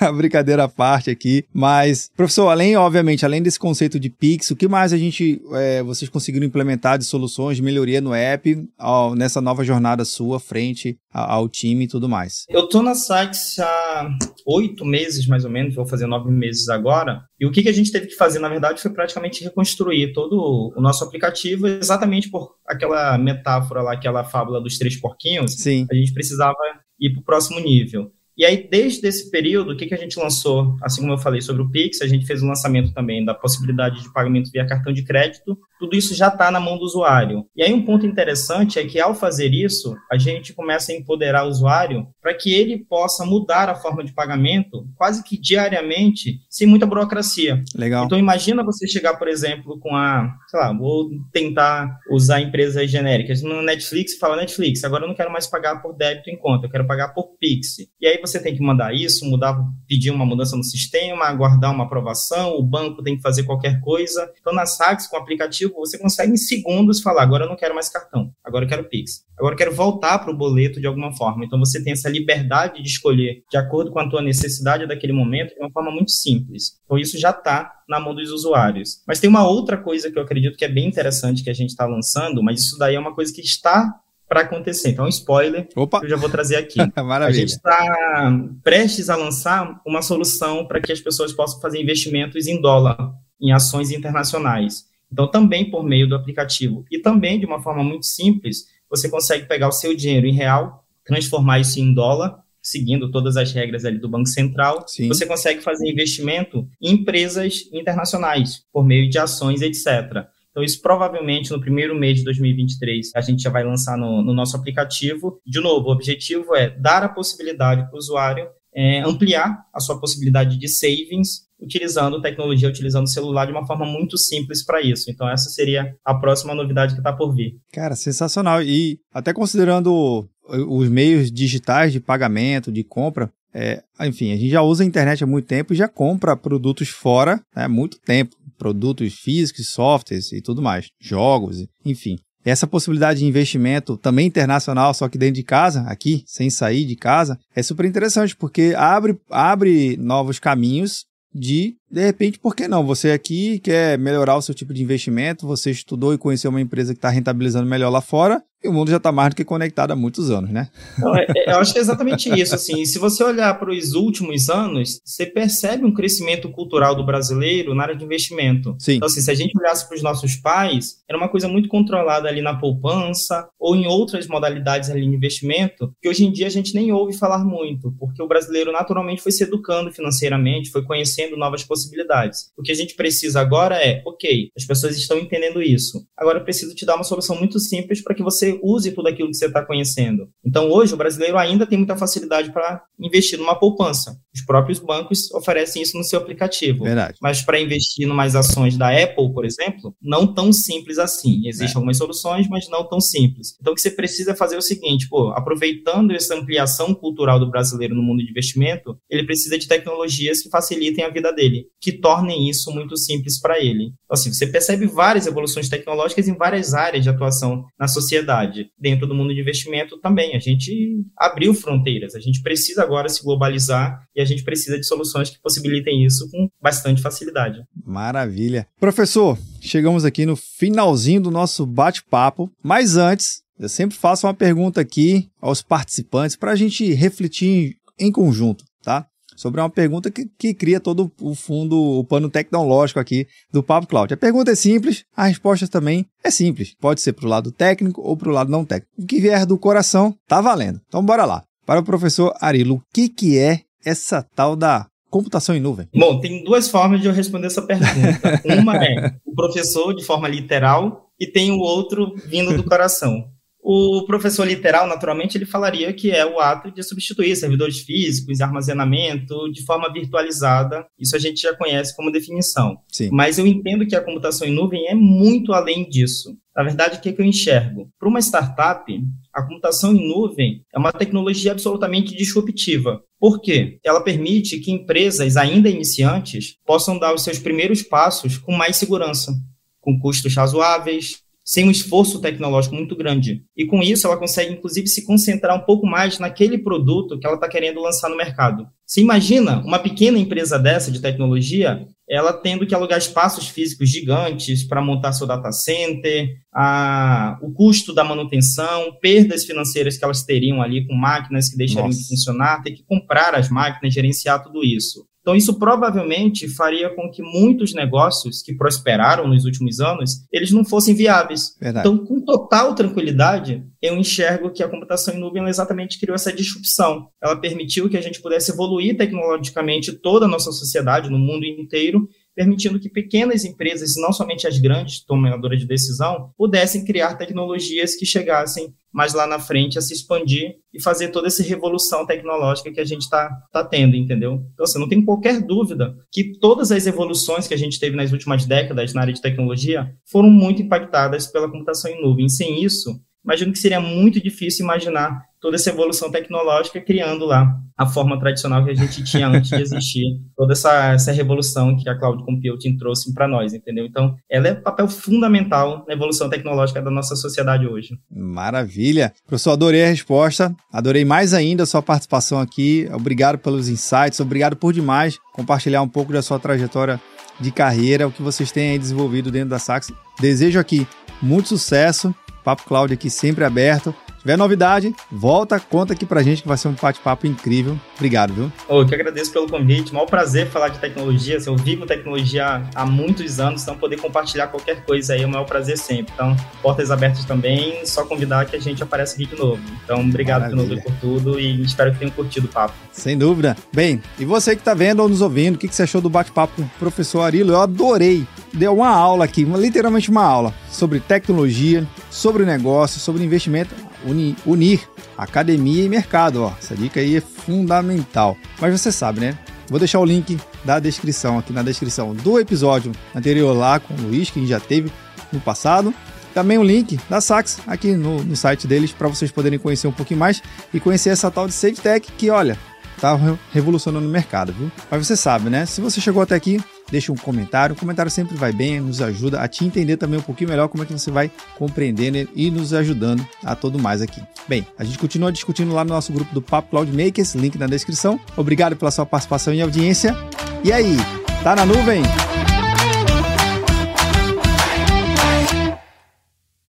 a 0.00 0.10
brincadeira 0.10 0.64
à 0.64 0.68
parte 0.68 1.10
aqui. 1.10 1.44
Mas, 1.52 2.10
professor, 2.16 2.48
além, 2.48 2.74
obviamente, 2.76 3.26
além 3.26 3.42
desse 3.42 3.58
conceito 3.58 4.00
de 4.00 4.08
Pix, 4.08 4.50
o 4.50 4.56
que 4.56 4.66
mais 4.66 4.94
a 4.94 4.96
gente, 4.96 5.42
é, 5.52 5.82
vocês 5.82 6.08
conseguiram 6.08 6.46
implementar 6.46 6.96
de 6.96 7.04
soluções 7.04 7.58
de 7.58 7.62
melhoria 7.62 8.00
no 8.00 8.14
app 8.14 8.66
ao, 8.78 9.14
nessa 9.14 9.42
nova 9.42 9.62
jornada 9.62 10.04
sua 10.06 10.40
frente 10.40 10.98
ao 11.12 11.48
time 11.48 11.84
e 11.84 11.88
tudo 11.88 12.08
mais? 12.08 12.44
Eu 12.48 12.68
tô 12.68 12.82
na 12.82 12.94
Sites 12.94 13.58
há 13.58 14.08
oito 14.46 14.84
meses, 14.84 15.26
mais 15.26 15.44
ou 15.44 15.50
menos, 15.50 15.74
vou 15.74 15.86
fazer 15.86 16.06
nove 16.06 16.30
meses 16.30 16.68
agora. 16.68 17.22
E 17.40 17.46
o 17.46 17.50
que, 17.50 17.62
que 17.62 17.68
a 17.68 17.72
gente 17.72 17.92
teve 17.92 18.06
que 18.06 18.16
fazer, 18.16 18.38
na 18.38 18.48
verdade, 18.48 18.80
foi 18.80 18.90
praticamente 18.90 19.44
reconstruir 19.44 20.12
todo 20.12 20.72
o 20.76 20.80
nosso 20.80 21.04
aplicativo 21.04 21.66
exatamente 21.66 22.30
por 22.30 22.37
aquela 22.66 23.16
metáfora 23.18 23.82
lá, 23.82 23.92
aquela 23.92 24.24
fábula 24.24 24.60
dos 24.60 24.78
três 24.78 25.00
porquinhos. 25.00 25.54
Sim. 25.54 25.86
A 25.90 25.94
gente 25.94 26.12
precisava 26.12 26.56
ir 27.00 27.12
para 27.12 27.20
o 27.20 27.24
próximo 27.24 27.60
nível. 27.60 28.12
E 28.38 28.44
aí, 28.44 28.68
desde 28.70 29.08
esse 29.08 29.28
período, 29.32 29.72
o 29.72 29.76
que, 29.76 29.86
que 29.86 29.94
a 29.94 29.98
gente 29.98 30.16
lançou? 30.16 30.76
Assim 30.80 31.00
como 31.00 31.12
eu 31.12 31.18
falei 31.18 31.40
sobre 31.40 31.60
o 31.60 31.68
Pix, 31.68 32.00
a 32.00 32.06
gente 32.06 32.24
fez 32.24 32.40
um 32.40 32.46
lançamento 32.46 32.94
também 32.94 33.24
da 33.24 33.34
possibilidade 33.34 34.00
de 34.00 34.12
pagamento 34.12 34.48
via 34.52 34.64
cartão 34.64 34.92
de 34.92 35.04
crédito. 35.04 35.58
Tudo 35.80 35.96
isso 35.96 36.14
já 36.14 36.28
está 36.28 36.48
na 36.48 36.60
mão 36.60 36.78
do 36.78 36.84
usuário. 36.84 37.44
E 37.56 37.64
aí, 37.64 37.72
um 37.72 37.84
ponto 37.84 38.06
interessante 38.06 38.78
é 38.78 38.84
que, 38.84 39.00
ao 39.00 39.12
fazer 39.12 39.52
isso, 39.52 39.96
a 40.10 40.16
gente 40.16 40.52
começa 40.52 40.92
a 40.92 40.94
empoderar 40.94 41.44
o 41.44 41.48
usuário 41.48 42.06
para 42.22 42.32
que 42.32 42.54
ele 42.54 42.78
possa 42.78 43.24
mudar 43.24 43.68
a 43.68 43.74
forma 43.74 44.04
de 44.04 44.12
pagamento 44.12 44.86
quase 44.96 45.24
que 45.24 45.36
diariamente, 45.36 46.40
sem 46.48 46.66
muita 46.66 46.86
burocracia. 46.86 47.64
Legal. 47.74 48.04
Então, 48.04 48.18
imagina 48.18 48.64
você 48.64 48.86
chegar, 48.86 49.16
por 49.16 49.26
exemplo, 49.26 49.80
com 49.80 49.96
a, 49.96 50.32
sei 50.46 50.60
lá, 50.60 50.72
vou 50.72 51.10
tentar 51.32 51.98
usar 52.08 52.40
empresas 52.40 52.88
genéricas. 52.88 53.42
No 53.42 53.62
Netflix, 53.62 54.16
fala 54.16 54.36
Netflix, 54.36 54.84
agora 54.84 55.04
eu 55.04 55.08
não 55.08 55.16
quero 55.16 55.32
mais 55.32 55.48
pagar 55.48 55.82
por 55.82 55.96
débito 55.96 56.30
em 56.30 56.38
conta, 56.38 56.66
eu 56.66 56.70
quero 56.70 56.86
pagar 56.86 57.08
por 57.08 57.36
Pix. 57.40 57.78
E 58.00 58.06
aí, 58.06 58.18
você 58.30 58.42
tem 58.42 58.54
que 58.54 58.62
mandar 58.62 58.94
isso, 58.94 59.24
mudar, 59.24 59.58
pedir 59.86 60.10
uma 60.10 60.24
mudança 60.24 60.56
no 60.56 60.64
sistema, 60.64 61.26
aguardar 61.26 61.72
uma 61.72 61.84
aprovação, 61.84 62.54
o 62.56 62.62
banco 62.62 63.02
tem 63.02 63.16
que 63.16 63.22
fazer 63.22 63.44
qualquer 63.44 63.80
coisa. 63.80 64.30
Então, 64.40 64.52
nas 64.52 64.76
saques, 64.76 65.06
com 65.06 65.16
o 65.16 65.20
aplicativo, 65.20 65.74
você 65.74 65.98
consegue 65.98 66.32
em 66.32 66.36
segundos 66.36 67.00
falar: 67.00 67.22
agora 67.22 67.44
eu 67.44 67.48
não 67.48 67.56
quero 67.56 67.74
mais 67.74 67.88
cartão, 67.88 68.32
agora 68.44 68.64
eu 68.64 68.68
quero 68.68 68.84
Pix, 68.84 69.24
agora 69.38 69.54
eu 69.54 69.58
quero 69.58 69.74
voltar 69.74 70.18
para 70.18 70.30
o 70.30 70.36
boleto 70.36 70.80
de 70.80 70.86
alguma 70.86 71.14
forma. 71.16 71.44
Então, 71.44 71.58
você 71.58 71.82
tem 71.82 71.92
essa 71.92 72.08
liberdade 72.08 72.82
de 72.82 72.88
escolher 72.88 73.42
de 73.50 73.56
acordo 73.56 73.90
com 73.90 73.98
a 73.98 74.08
tua 74.08 74.22
necessidade 74.22 74.86
daquele 74.86 75.12
momento 75.12 75.54
de 75.54 75.60
uma 75.60 75.70
forma 75.70 75.90
muito 75.90 76.10
simples. 76.10 76.78
Então, 76.84 76.98
isso 76.98 77.18
já 77.18 77.30
está 77.30 77.72
na 77.88 77.98
mão 77.98 78.14
dos 78.14 78.30
usuários. 78.30 79.02
Mas 79.06 79.18
tem 79.18 79.30
uma 79.30 79.48
outra 79.48 79.76
coisa 79.76 80.10
que 80.10 80.18
eu 80.18 80.22
acredito 80.22 80.56
que 80.56 80.64
é 80.64 80.68
bem 80.68 80.86
interessante 80.86 81.42
que 81.42 81.50
a 81.50 81.54
gente 81.54 81.70
está 81.70 81.86
lançando, 81.86 82.42
mas 82.42 82.60
isso 82.60 82.78
daí 82.78 82.94
é 82.94 83.00
uma 83.00 83.14
coisa 83.14 83.32
que 83.32 83.40
está 83.40 83.98
para 84.28 84.42
acontecer. 84.42 84.90
Então, 84.90 85.08
spoiler 85.08 85.68
Opa. 85.74 86.00
que 86.00 86.06
eu 86.06 86.10
já 86.10 86.16
vou 86.16 86.28
trazer 86.28 86.56
aqui. 86.56 86.78
Maravilha. 86.96 87.26
A 87.26 87.32
gente 87.32 87.50
está 87.50 88.30
prestes 88.62 89.08
a 89.08 89.16
lançar 89.16 89.80
uma 89.86 90.02
solução 90.02 90.66
para 90.66 90.80
que 90.80 90.92
as 90.92 91.00
pessoas 91.00 91.32
possam 91.32 91.60
fazer 91.60 91.80
investimentos 91.80 92.46
em 92.46 92.60
dólar, 92.60 93.12
em 93.40 93.52
ações 93.52 93.90
internacionais. 93.90 94.86
Então, 95.10 95.26
também 95.30 95.70
por 95.70 95.82
meio 95.82 96.06
do 96.06 96.14
aplicativo 96.14 96.84
e 96.90 96.98
também 96.98 97.40
de 97.40 97.46
uma 97.46 97.62
forma 97.62 97.82
muito 97.82 98.04
simples, 98.04 98.66
você 98.90 99.08
consegue 99.08 99.46
pegar 99.46 99.68
o 99.68 99.72
seu 99.72 99.96
dinheiro 99.96 100.26
em 100.26 100.34
real, 100.34 100.84
transformar 101.04 101.60
isso 101.60 101.80
em 101.80 101.94
dólar, 101.94 102.38
seguindo 102.62 103.10
todas 103.10 103.36
as 103.38 103.52
regras 103.52 103.86
ali 103.86 103.98
do 103.98 104.08
Banco 104.08 104.28
Central. 104.28 104.84
Sim. 104.86 105.08
Você 105.08 105.24
consegue 105.24 105.62
fazer 105.62 105.90
investimento 105.90 106.68
em 106.80 106.92
empresas 106.92 107.62
internacionais 107.72 108.62
por 108.70 108.84
meio 108.84 109.08
de 109.08 109.18
ações, 109.18 109.62
etc. 109.62 110.26
Então, 110.58 110.64
isso 110.64 110.82
provavelmente 110.82 111.52
no 111.52 111.60
primeiro 111.60 111.94
mês 111.94 112.18
de 112.18 112.24
2023 112.24 113.12
a 113.14 113.20
gente 113.20 113.42
já 113.42 113.50
vai 113.50 113.62
lançar 113.62 113.96
no, 113.96 114.22
no 114.22 114.34
nosso 114.34 114.56
aplicativo. 114.56 115.40
De 115.46 115.60
novo, 115.60 115.88
o 115.88 115.92
objetivo 115.92 116.52
é 116.56 116.68
dar 116.68 117.04
a 117.04 117.08
possibilidade 117.08 117.82
para 117.82 117.94
o 117.94 117.98
usuário 117.98 118.48
é, 118.74 119.00
ampliar 119.00 119.56
a 119.72 119.78
sua 119.78 120.00
possibilidade 120.00 120.58
de 120.58 120.66
savings 120.68 121.46
utilizando 121.60 122.20
tecnologia, 122.20 122.68
utilizando 122.68 123.08
celular 123.08 123.46
de 123.46 123.52
uma 123.52 123.66
forma 123.66 123.86
muito 123.86 124.18
simples 124.18 124.64
para 124.64 124.82
isso. 124.82 125.10
Então, 125.10 125.28
essa 125.28 125.48
seria 125.48 125.94
a 126.04 126.14
próxima 126.14 126.54
novidade 126.56 126.94
que 126.94 127.00
está 127.00 127.12
por 127.12 127.32
vir. 127.32 127.56
Cara, 127.72 127.94
sensacional. 127.94 128.60
E 128.60 128.98
até 129.12 129.32
considerando 129.32 130.28
os 130.44 130.88
meios 130.88 131.30
digitais 131.30 131.92
de 131.92 132.00
pagamento, 132.00 132.72
de 132.72 132.82
compra, 132.82 133.30
é, 133.54 133.82
enfim, 134.02 134.32
a 134.32 134.36
gente 134.36 134.50
já 134.50 134.62
usa 134.62 134.82
a 134.82 134.86
internet 134.86 135.24
há 135.24 135.26
muito 135.26 135.46
tempo 135.46 135.72
e 135.72 135.76
já 135.76 135.88
compra 135.88 136.36
produtos 136.36 136.88
fora 136.88 137.40
né, 137.54 137.64
há 137.64 137.68
muito 137.68 137.98
tempo 138.00 138.36
produtos 138.58 139.14
físicos, 139.14 139.68
softwares 139.68 140.32
e 140.32 140.42
tudo 140.42 140.60
mais, 140.60 140.88
jogos, 141.00 141.64
enfim. 141.84 142.18
Essa 142.44 142.66
possibilidade 142.66 143.20
de 143.20 143.26
investimento 143.26 143.96
também 143.96 144.26
internacional, 144.26 144.94
só 144.94 145.08
que 145.08 145.18
dentro 145.18 145.34
de 145.34 145.42
casa, 145.42 145.82
aqui, 145.82 146.22
sem 146.26 146.48
sair 146.48 146.84
de 146.84 146.96
casa, 146.96 147.38
é 147.54 147.62
super 147.62 147.84
interessante, 147.84 148.34
porque 148.36 148.74
abre, 148.76 149.18
abre 149.30 149.96
novos 149.96 150.38
caminhos 150.38 151.04
de, 151.34 151.76
de 151.90 152.00
repente, 152.04 152.38
por 152.38 152.56
que 152.56 152.66
não? 152.66 152.86
Você 152.86 153.10
aqui 153.10 153.58
quer 153.58 153.98
melhorar 153.98 154.36
o 154.36 154.42
seu 154.42 154.54
tipo 154.54 154.72
de 154.72 154.82
investimento, 154.82 155.46
você 155.46 155.70
estudou 155.70 156.14
e 156.14 156.18
conheceu 156.18 156.50
uma 156.50 156.60
empresa 156.60 156.94
que 156.94 156.98
está 156.98 157.10
rentabilizando 157.10 157.68
melhor 157.68 157.90
lá 157.90 158.00
fora, 158.00 158.42
e 158.62 158.68
o 158.68 158.72
mundo 158.72 158.90
já 158.90 158.96
está 158.96 159.12
mais 159.12 159.30
do 159.30 159.36
que 159.36 159.44
conectado 159.44 159.92
há 159.92 159.96
muitos 159.96 160.30
anos, 160.30 160.50
né? 160.50 160.68
Não, 160.98 161.14
é, 161.14 161.26
é, 161.36 161.52
eu 161.52 161.58
acho 161.58 161.72
que 161.72 161.78
é 161.78 161.82
exatamente 161.82 162.28
isso. 162.28 162.54
Assim, 162.54 162.84
se 162.84 162.98
você 162.98 163.22
olhar 163.22 163.56
para 163.56 163.70
os 163.70 163.92
últimos 163.92 164.48
anos, 164.48 165.00
você 165.04 165.24
percebe 165.26 165.84
um 165.84 165.94
crescimento 165.94 166.50
cultural 166.50 166.96
do 166.96 167.06
brasileiro 167.06 167.72
na 167.72 167.84
área 167.84 167.96
de 167.96 168.04
investimento. 168.04 168.74
Sim. 168.78 168.94
Então, 168.94 169.06
assim, 169.06 169.20
se 169.20 169.30
a 169.30 169.34
gente 169.34 169.56
olhasse 169.56 169.86
para 169.86 169.96
os 169.96 170.02
nossos 170.02 170.34
pais, 170.36 170.96
era 171.08 171.16
uma 171.16 171.28
coisa 171.28 171.46
muito 171.46 171.68
controlada 171.68 172.28
ali 172.28 172.42
na 172.42 172.58
poupança 172.58 173.48
ou 173.58 173.76
em 173.76 173.86
outras 173.86 174.26
modalidades 174.26 174.90
ali 174.90 175.02
de 175.02 175.14
investimento, 175.14 175.92
que 176.02 176.08
hoje 176.08 176.24
em 176.24 176.32
dia 176.32 176.48
a 176.48 176.50
gente 176.50 176.74
nem 176.74 176.90
ouve 176.90 177.16
falar 177.16 177.44
muito, 177.44 177.94
porque 177.98 178.20
o 178.20 178.26
brasileiro 178.26 178.72
naturalmente 178.72 179.22
foi 179.22 179.30
se 179.30 179.44
educando 179.44 179.92
financeiramente, 179.92 180.70
foi 180.70 180.82
conhecendo 180.82 181.36
novas 181.36 181.62
possibilidades. 181.62 182.50
O 182.56 182.62
que 182.62 182.72
a 182.72 182.74
gente 182.74 182.94
precisa 182.94 183.40
agora 183.40 183.76
é, 183.76 184.02
ok, 184.04 184.50
as 184.56 184.64
pessoas 184.64 184.96
estão 184.96 185.16
entendendo 185.16 185.62
isso. 185.62 186.04
Agora 186.16 186.38
eu 186.38 186.44
preciso 186.44 186.74
te 186.74 186.84
dar 186.84 186.96
uma 186.96 187.04
solução 187.04 187.36
muito 187.36 187.60
simples 187.60 188.02
para 188.02 188.14
que 188.14 188.22
você 188.22 188.47
você 188.48 188.58
use 188.62 188.92
tudo 188.92 189.08
aquilo 189.08 189.30
que 189.30 189.36
você 189.36 189.46
está 189.46 189.64
conhecendo. 189.64 190.28
Então, 190.44 190.70
hoje, 190.70 190.94
o 190.94 190.96
brasileiro 190.96 191.36
ainda 191.36 191.66
tem 191.66 191.76
muita 191.76 191.96
facilidade 191.96 192.52
para 192.52 192.82
investir 192.98 193.38
numa 193.38 193.58
poupança. 193.58 194.16
Os 194.34 194.42
próprios 194.42 194.78
bancos 194.78 195.30
oferecem 195.32 195.82
isso 195.82 195.96
no 195.96 196.04
seu 196.04 196.18
aplicativo. 196.18 196.84
Verdade. 196.84 197.18
Mas 197.20 197.42
para 197.42 197.60
investir 197.60 198.06
em 198.06 198.10
umas 198.10 198.34
ações 198.34 198.76
da 198.76 198.90
Apple, 198.90 199.32
por 199.32 199.44
exemplo, 199.44 199.94
não 200.00 200.32
tão 200.32 200.52
simples 200.52 200.98
assim. 200.98 201.46
Existem 201.46 201.74
é. 201.74 201.76
algumas 201.76 201.96
soluções, 201.98 202.48
mas 202.48 202.68
não 202.68 202.88
tão 202.88 203.00
simples. 203.00 203.56
Então, 203.60 203.72
o 203.72 203.76
que 203.76 203.82
você 203.82 203.90
precisa 203.90 204.34
fazer 204.34 204.54
é 204.54 204.58
o 204.58 204.62
seguinte, 204.62 205.08
pô, 205.08 205.30
aproveitando 205.30 206.12
essa 206.12 206.34
ampliação 206.34 206.94
cultural 206.94 207.38
do 207.38 207.50
brasileiro 207.50 207.94
no 207.94 208.02
mundo 208.02 208.24
de 208.24 208.30
investimento, 208.30 208.96
ele 209.10 209.24
precisa 209.24 209.58
de 209.58 209.66
tecnologias 209.66 210.40
que 210.40 210.50
facilitem 210.50 211.04
a 211.04 211.10
vida 211.10 211.32
dele, 211.32 211.66
que 211.80 211.92
tornem 211.92 212.48
isso 212.48 212.72
muito 212.72 212.96
simples 212.96 213.40
para 213.40 213.58
ele. 213.58 213.92
Então, 214.04 214.12
assim, 214.12 214.32
você 214.32 214.46
percebe 214.46 214.86
várias 214.86 215.26
evoluções 215.26 215.68
tecnológicas 215.68 216.28
em 216.28 216.36
várias 216.36 216.74
áreas 216.74 217.02
de 217.02 217.10
atuação 217.10 217.64
na 217.78 217.88
sociedade 217.88 218.37
dentro 218.78 219.06
do 219.06 219.14
mundo 219.14 219.34
de 219.34 219.40
investimento 219.40 219.98
também. 219.98 220.34
A 220.34 220.38
gente 220.38 221.04
abriu 221.16 221.54
fronteiras, 221.54 222.14
a 222.14 222.20
gente 222.20 222.42
precisa 222.42 222.82
agora 222.82 223.08
se 223.08 223.22
globalizar 223.22 224.02
e 224.14 224.20
a 224.20 224.24
gente 224.24 224.44
precisa 224.44 224.78
de 224.78 224.86
soluções 224.86 225.30
que 225.30 225.40
possibilitem 225.40 226.04
isso 226.04 226.28
com 226.30 226.48
bastante 226.60 227.02
facilidade. 227.02 227.62
Maravilha. 227.84 228.66
Professor, 228.78 229.38
chegamos 229.60 230.04
aqui 230.04 230.26
no 230.26 230.36
finalzinho 230.36 231.22
do 231.22 231.30
nosso 231.30 231.66
bate-papo, 231.66 232.50
mas 232.62 232.96
antes, 232.96 233.42
eu 233.58 233.68
sempre 233.68 233.96
faço 233.96 234.26
uma 234.26 234.34
pergunta 234.34 234.80
aqui 234.80 235.28
aos 235.40 235.62
participantes 235.62 236.36
para 236.36 236.52
a 236.52 236.56
gente 236.56 236.92
refletir 236.92 237.76
em 237.98 238.12
conjunto, 238.12 238.64
tá? 238.82 239.06
Sobre 239.38 239.60
uma 239.60 239.70
pergunta 239.70 240.10
que, 240.10 240.28
que 240.36 240.52
cria 240.52 240.80
todo 240.80 241.12
o 241.20 241.32
fundo, 241.32 241.80
o 241.80 242.04
pano 242.04 242.28
tecnológico 242.28 242.98
aqui 242.98 243.24
do 243.52 243.62
Papo 243.62 243.86
Cloud. 243.86 244.12
A 244.12 244.16
pergunta 244.16 244.50
é 244.50 244.56
simples, 244.56 245.04
a 245.16 245.26
resposta 245.26 245.68
também 245.68 246.04
é 246.24 246.30
simples. 246.30 246.74
Pode 246.80 247.00
ser 247.00 247.12
para 247.12 247.24
o 247.24 247.28
lado 247.28 247.52
técnico 247.52 248.02
ou 248.02 248.16
para 248.16 248.28
o 248.28 248.32
lado 248.32 248.50
não 248.50 248.64
técnico. 248.64 248.90
O 248.98 249.06
que 249.06 249.20
vier 249.20 249.46
do 249.46 249.56
coração, 249.56 250.12
tá 250.26 250.40
valendo. 250.40 250.80
Então 250.88 251.04
bora 251.04 251.24
lá. 251.24 251.44
Para 251.64 251.80
o 251.80 251.84
professor 251.84 252.34
Arilo, 252.40 252.76
o 252.76 252.82
que, 252.92 253.08
que 253.08 253.38
é 253.38 253.60
essa 253.84 254.26
tal 254.34 254.56
da 254.56 254.86
computação 255.08 255.54
em 255.54 255.60
nuvem? 255.60 255.86
Bom, 255.94 256.18
tem 256.18 256.42
duas 256.42 256.68
formas 256.68 257.00
de 257.00 257.06
eu 257.06 257.12
responder 257.12 257.46
essa 257.46 257.62
pergunta. 257.62 258.42
Uma 258.60 258.76
é 258.84 259.14
o 259.24 259.34
professor 259.36 259.94
de 259.94 260.04
forma 260.04 260.26
literal 260.26 261.08
e 261.20 261.26
tem 261.28 261.52
o 261.52 261.58
outro 261.58 262.12
vindo 262.26 262.56
do 262.56 262.64
coração. 262.64 263.24
O 263.70 264.06
professor 264.06 264.46
literal, 264.46 264.86
naturalmente, 264.86 265.36
ele 265.36 265.44
falaria 265.44 265.92
que 265.92 266.10
é 266.10 266.24
o 266.24 266.40
ato 266.40 266.72
de 266.72 266.82
substituir 266.82 267.36
servidores 267.36 267.80
físicos, 267.80 268.40
armazenamento 268.40 269.52
de 269.52 269.62
forma 269.66 269.92
virtualizada. 269.92 270.86
Isso 270.98 271.14
a 271.14 271.18
gente 271.18 271.42
já 271.42 271.54
conhece 271.54 271.94
como 271.94 272.10
definição. 272.10 272.78
Sim. 272.90 273.10
Mas 273.12 273.36
eu 273.36 273.46
entendo 273.46 273.86
que 273.86 273.94
a 273.94 274.00
computação 274.00 274.48
em 274.48 274.54
nuvem 274.54 274.88
é 274.88 274.94
muito 274.94 275.52
além 275.52 275.86
disso. 275.86 276.34
Na 276.56 276.62
verdade, 276.62 276.96
o 276.96 277.00
que, 277.02 277.10
é 277.10 277.12
que 277.12 277.20
eu 277.20 277.26
enxergo? 277.26 277.90
Para 277.98 278.08
uma 278.08 278.20
startup, 278.22 278.90
a 279.34 279.42
computação 279.42 279.92
em 279.92 280.08
nuvem 280.08 280.64
é 280.74 280.78
uma 280.78 280.90
tecnologia 280.90 281.52
absolutamente 281.52 282.16
disruptiva. 282.16 283.02
Por 283.20 283.38
quê? 283.38 283.78
Ela 283.84 284.00
permite 284.00 284.60
que 284.60 284.72
empresas 284.72 285.36
ainda 285.36 285.68
iniciantes 285.68 286.56
possam 286.64 286.98
dar 286.98 287.14
os 287.14 287.22
seus 287.22 287.38
primeiros 287.38 287.82
passos 287.82 288.38
com 288.38 288.52
mais 288.52 288.78
segurança, 288.78 289.30
com 289.78 289.98
custos 290.00 290.34
razoáveis, 290.34 291.22
sem 291.48 291.66
um 291.66 291.70
esforço 291.70 292.20
tecnológico 292.20 292.74
muito 292.74 292.94
grande. 292.94 293.42
E 293.56 293.64
com 293.64 293.82
isso, 293.82 294.06
ela 294.06 294.18
consegue, 294.18 294.52
inclusive, 294.52 294.86
se 294.86 295.06
concentrar 295.06 295.56
um 295.56 295.64
pouco 295.64 295.86
mais 295.86 296.18
naquele 296.18 296.58
produto 296.58 297.18
que 297.18 297.26
ela 297.26 297.36
está 297.36 297.48
querendo 297.48 297.80
lançar 297.80 298.10
no 298.10 298.18
mercado. 298.18 298.68
Você 298.84 299.00
imagina 299.00 299.60
uma 299.64 299.78
pequena 299.78 300.18
empresa 300.18 300.58
dessa 300.58 300.90
de 300.90 301.00
tecnologia, 301.00 301.88
ela 302.06 302.34
tendo 302.34 302.66
que 302.66 302.74
alugar 302.74 302.98
espaços 302.98 303.48
físicos 303.48 303.88
gigantes 303.88 304.62
para 304.62 304.82
montar 304.82 305.14
seu 305.14 305.26
data 305.26 305.50
center, 305.50 306.36
a, 306.54 307.38
o 307.40 307.50
custo 307.50 307.94
da 307.94 308.04
manutenção, 308.04 308.98
perdas 309.00 309.46
financeiras 309.46 309.96
que 309.96 310.04
elas 310.04 310.24
teriam 310.24 310.60
ali 310.60 310.86
com 310.86 310.94
máquinas 310.94 311.48
que 311.48 311.56
deixariam 311.56 311.86
Nossa. 311.86 311.98
de 311.98 312.08
funcionar, 312.08 312.62
ter 312.62 312.72
que 312.72 312.84
comprar 312.84 313.34
as 313.34 313.48
máquinas, 313.48 313.94
gerenciar 313.94 314.42
tudo 314.42 314.62
isso. 314.62 315.07
Então, 315.28 315.36
isso 315.36 315.58
provavelmente 315.58 316.48
faria 316.48 316.88
com 316.88 317.10
que 317.10 317.20
muitos 317.20 317.74
negócios 317.74 318.40
que 318.40 318.54
prosperaram 318.54 319.28
nos 319.28 319.44
últimos 319.44 319.78
anos, 319.78 320.24
eles 320.32 320.50
não 320.50 320.64
fossem 320.64 320.94
viáveis. 320.94 321.54
Verdade. 321.60 321.86
Então, 321.86 322.02
com 322.02 322.18
total 322.24 322.74
tranquilidade, 322.74 323.62
eu 323.82 323.94
enxergo 323.98 324.50
que 324.50 324.62
a 324.62 324.68
computação 324.70 325.12
em 325.12 325.20
nuvem 325.20 325.46
exatamente 325.46 326.00
criou 326.00 326.14
essa 326.14 326.32
disrupção. 326.32 327.08
Ela 327.22 327.36
permitiu 327.36 327.90
que 327.90 327.98
a 327.98 328.00
gente 328.00 328.22
pudesse 328.22 328.52
evoluir 328.52 328.96
tecnologicamente 328.96 329.92
toda 329.92 330.24
a 330.24 330.28
nossa 330.28 330.50
sociedade 330.50 331.10
no 331.10 331.18
mundo 331.18 331.44
inteiro 331.44 332.08
permitindo 332.34 332.78
que 332.78 332.88
pequenas 332.88 333.44
empresas, 333.44 333.94
não 333.96 334.12
somente 334.12 334.46
as 334.46 334.60
grandes 334.60 335.04
tomadoras 335.04 335.58
de 335.58 335.66
decisão, 335.66 336.30
pudessem 336.38 336.84
criar 336.84 337.16
tecnologias 337.16 337.96
que 337.96 338.06
chegassem 338.06 338.72
mais 338.92 339.14
lá 339.14 339.26
na 339.26 339.38
frente 339.38 339.78
a 339.78 339.82
se 339.82 339.92
expandir 339.92 340.56
e 340.72 340.82
fazer 340.82 341.08
toda 341.08 341.26
essa 341.26 341.42
revolução 341.42 342.06
tecnológica 342.06 342.72
que 342.72 342.80
a 342.80 342.84
gente 342.84 343.02
está 343.02 343.28
tá 343.52 343.64
tendo, 343.64 343.96
entendeu? 343.96 344.44
Então, 344.52 344.64
assim, 344.64 344.78
não 344.78 344.88
tem 344.88 345.04
qualquer 345.04 345.40
dúvida 345.40 345.94
que 346.10 346.38
todas 346.38 346.72
as 346.72 346.86
evoluções 346.86 347.46
que 347.46 347.54
a 347.54 347.58
gente 347.58 347.78
teve 347.78 347.96
nas 347.96 348.12
últimas 348.12 348.44
décadas 348.44 348.94
na 348.94 349.02
área 349.02 349.12
de 349.12 349.22
tecnologia 349.22 349.92
foram 350.10 350.30
muito 350.30 350.62
impactadas 350.62 351.26
pela 351.26 351.50
computação 351.50 351.90
em 351.90 352.00
nuvem. 352.00 352.28
Sem 352.28 352.62
isso, 352.62 353.00
imagino 353.28 353.52
que 353.52 353.58
seria 353.58 353.78
muito 353.78 354.22
difícil 354.22 354.64
imaginar 354.64 355.22
toda 355.38 355.56
essa 355.56 355.68
evolução 355.68 356.10
tecnológica, 356.10 356.80
criando 356.80 357.26
lá 357.26 357.54
a 357.76 357.86
forma 357.86 358.18
tradicional 358.18 358.64
que 358.64 358.70
a 358.70 358.74
gente 358.74 359.04
tinha 359.04 359.28
antes 359.28 359.50
de 359.50 359.62
existir, 359.62 360.18
toda 360.34 360.52
essa, 360.52 360.94
essa 360.94 361.12
revolução 361.12 361.76
que 361.76 361.88
a 361.88 361.96
Cloud 361.96 362.24
Computing 362.24 362.76
trouxe 362.76 363.12
para 363.14 363.28
nós, 363.28 363.52
entendeu? 363.52 363.84
Então, 363.84 364.16
ela 364.28 364.48
é 364.48 364.54
papel 364.54 364.88
fundamental 364.88 365.84
na 365.86 365.94
evolução 365.94 366.28
tecnológica 366.28 366.82
da 366.82 366.90
nossa 366.90 367.14
sociedade 367.14 367.68
hoje. 367.68 367.96
Maravilha. 368.10 369.12
Professor, 369.26 369.52
adorei 369.52 369.84
a 369.84 369.88
resposta, 369.88 370.52
adorei 370.72 371.04
mais 371.04 371.34
ainda 371.34 371.62
a 371.62 371.66
sua 371.66 371.82
participação 371.82 372.40
aqui, 372.40 372.88
obrigado 372.92 373.38
pelos 373.38 373.68
insights, 373.68 374.18
obrigado 374.18 374.56
por 374.56 374.72
demais 374.72 375.18
compartilhar 375.34 375.82
um 375.82 375.88
pouco 375.88 376.12
da 376.12 376.22
sua 376.22 376.40
trajetória 376.40 377.00
de 377.38 377.52
carreira, 377.52 378.08
o 378.08 378.10
que 378.10 378.22
vocês 378.22 378.50
têm 378.50 378.70
aí 378.70 378.78
desenvolvido 378.78 379.30
dentro 379.30 379.50
da 379.50 379.58
Sax. 379.58 379.92
Desejo 380.18 380.58
aqui 380.58 380.84
muito 381.22 381.48
sucesso, 381.48 382.12
Papo 382.48 382.64
Cloud 382.64 382.94
aqui 382.94 383.10
sempre 383.10 383.44
aberto 383.44 383.94
tiver 384.28 384.36
novidade, 384.36 384.94
volta, 385.10 385.58
conta 385.58 385.94
aqui 385.94 386.04
pra 386.04 386.22
gente 386.22 386.42
que 386.42 386.48
vai 386.48 386.58
ser 386.58 386.68
um 386.68 386.74
bate-papo 386.74 387.26
incrível. 387.26 387.80
Obrigado, 387.96 388.34
viu? 388.34 388.52
Oh, 388.68 388.82
eu 388.82 388.86
que 388.86 388.94
agradeço 388.94 389.32
pelo 389.32 389.48
convite. 389.48 389.94
Maior 389.94 390.04
prazer 390.04 390.48
falar 390.48 390.68
de 390.68 390.78
tecnologia. 390.78 391.38
Eu 391.46 391.56
vivo 391.56 391.86
tecnologia 391.86 392.62
há 392.74 392.84
muitos 392.84 393.40
anos, 393.40 393.62
então 393.62 393.74
poder 393.78 393.98
compartilhar 393.98 394.48
qualquer 394.48 394.84
coisa 394.84 395.14
aí 395.14 395.22
é 395.22 395.26
o 395.26 395.30
maior 395.30 395.46
prazer 395.46 395.78
sempre. 395.78 396.12
Então, 396.12 396.36
portas 396.60 396.90
abertas 396.90 397.24
também, 397.24 397.86
só 397.86 398.04
convidar 398.04 398.44
que 398.44 398.54
a 398.54 398.60
gente 398.60 398.82
apareça 398.82 399.14
aqui 399.14 399.24
de 399.24 399.36
novo. 399.36 399.62
Então, 399.82 400.00
obrigado 400.00 400.42
Maravilha. 400.42 400.62
de 400.62 400.74
novo 400.74 400.82
por 400.82 400.94
tudo 401.00 401.40
e 401.40 401.62
espero 401.62 401.92
que 401.92 401.98
tenham 401.98 402.12
curtido 402.12 402.46
o 402.46 402.50
papo. 402.50 402.74
Sem 402.92 403.16
dúvida. 403.16 403.56
Bem, 403.72 404.02
e 404.18 404.26
você 404.26 404.54
que 404.54 404.62
tá 404.62 404.74
vendo 404.74 405.00
ou 405.00 405.08
nos 405.08 405.22
ouvindo, 405.22 405.54
o 405.54 405.58
que, 405.58 405.68
que 405.68 405.74
você 405.74 405.84
achou 405.84 406.02
do 406.02 406.10
bate-papo 406.10 406.54
com 406.54 406.62
o 406.62 406.70
professor 406.78 407.22
Arilo? 407.22 407.52
Eu 407.52 407.62
adorei. 407.62 408.26
Deu 408.58 408.74
uma 408.74 408.88
aula 408.88 409.24
aqui, 409.24 409.44
literalmente 409.44 410.10
uma 410.10 410.24
aula 410.24 410.52
sobre 410.68 410.98
tecnologia, 410.98 411.86
sobre 412.10 412.44
negócio, 412.44 412.98
sobre 412.98 413.22
investimento 413.22 413.72
uni, 414.04 414.36
unir 414.44 414.80
academia 415.16 415.84
e 415.84 415.88
mercado. 415.88 416.42
Ó. 416.42 416.52
Essa 416.58 416.74
dica 416.74 416.98
aí 416.98 417.16
é 417.16 417.20
fundamental. 417.20 418.36
Mas 418.60 418.80
você 418.80 418.90
sabe, 418.90 419.20
né? 419.20 419.38
Vou 419.68 419.78
deixar 419.78 420.00
o 420.00 420.04
link 420.04 420.36
da 420.64 420.80
descrição 420.80 421.38
aqui 421.38 421.52
na 421.52 421.62
descrição 421.62 422.12
do 422.12 422.40
episódio 422.40 422.90
anterior 423.14 423.56
lá 423.56 423.78
com 423.78 423.94
o 423.94 424.00
Luiz, 424.00 424.28
que 424.28 424.44
já 424.44 424.58
teve 424.58 424.90
no 425.32 425.38
passado. 425.38 425.94
Também 426.34 426.58
o 426.58 426.62
link 426.64 426.98
da 427.08 427.20
Sax 427.20 427.60
aqui 427.64 427.92
no, 427.92 428.24
no 428.24 428.34
site 428.34 428.66
deles 428.66 428.90
para 428.90 429.06
vocês 429.06 429.30
poderem 429.30 429.58
conhecer 429.58 429.86
um 429.86 429.92
pouquinho 429.92 430.18
mais 430.18 430.42
e 430.74 430.80
conhecer 430.80 431.10
essa 431.10 431.30
tal 431.30 431.46
de 431.46 431.52
SafeTech 431.52 432.10
que, 432.18 432.28
olha, 432.28 432.58
tá 433.00 433.16
revolucionando 433.52 434.08
o 434.08 434.10
mercado, 434.10 434.52
viu? 434.52 434.70
Mas 434.90 435.06
você 435.06 435.16
sabe, 435.16 435.48
né? 435.48 435.64
Se 435.64 435.80
você 435.80 436.00
chegou 436.00 436.22
até 436.22 436.34
aqui, 436.34 436.60
deixa 436.90 437.12
um 437.12 437.16
comentário. 437.16 437.74
O 437.74 437.78
comentário 437.78 438.10
sempre 438.10 438.36
vai 438.36 438.52
bem, 438.52 438.80
nos 438.80 439.00
ajuda 439.00 439.40
a 439.40 439.48
te 439.48 439.64
entender 439.64 439.96
também 439.96 440.18
um 440.18 440.22
pouquinho 440.22 440.50
melhor 440.50 440.68
como 440.68 440.82
é 440.82 440.86
que 440.86 440.92
você 440.92 441.10
vai 441.10 441.30
compreendendo 441.56 442.28
e 442.34 442.50
nos 442.50 442.72
ajudando 442.72 443.26
a 443.44 443.54
todo 443.54 443.78
mais 443.78 444.00
aqui. 444.00 444.22
Bem, 444.48 444.66
a 444.78 444.84
gente 444.84 444.98
continua 444.98 445.32
discutindo 445.32 445.72
lá 445.72 445.84
no 445.84 445.90
nosso 445.90 446.12
grupo 446.12 446.32
do 446.34 446.40
Papo 446.40 446.70
Cloud 446.70 446.90
Makers, 446.90 447.34
link 447.34 447.58
na 447.58 447.66
descrição. 447.66 448.18
Obrigado 448.36 448.76
pela 448.76 448.90
sua 448.90 449.06
participação 449.06 449.52
e 449.52 449.60
audiência. 449.60 450.16
E 450.64 450.72
aí, 450.72 450.96
tá 451.42 451.54
na 451.54 451.66
nuvem? 451.66 452.02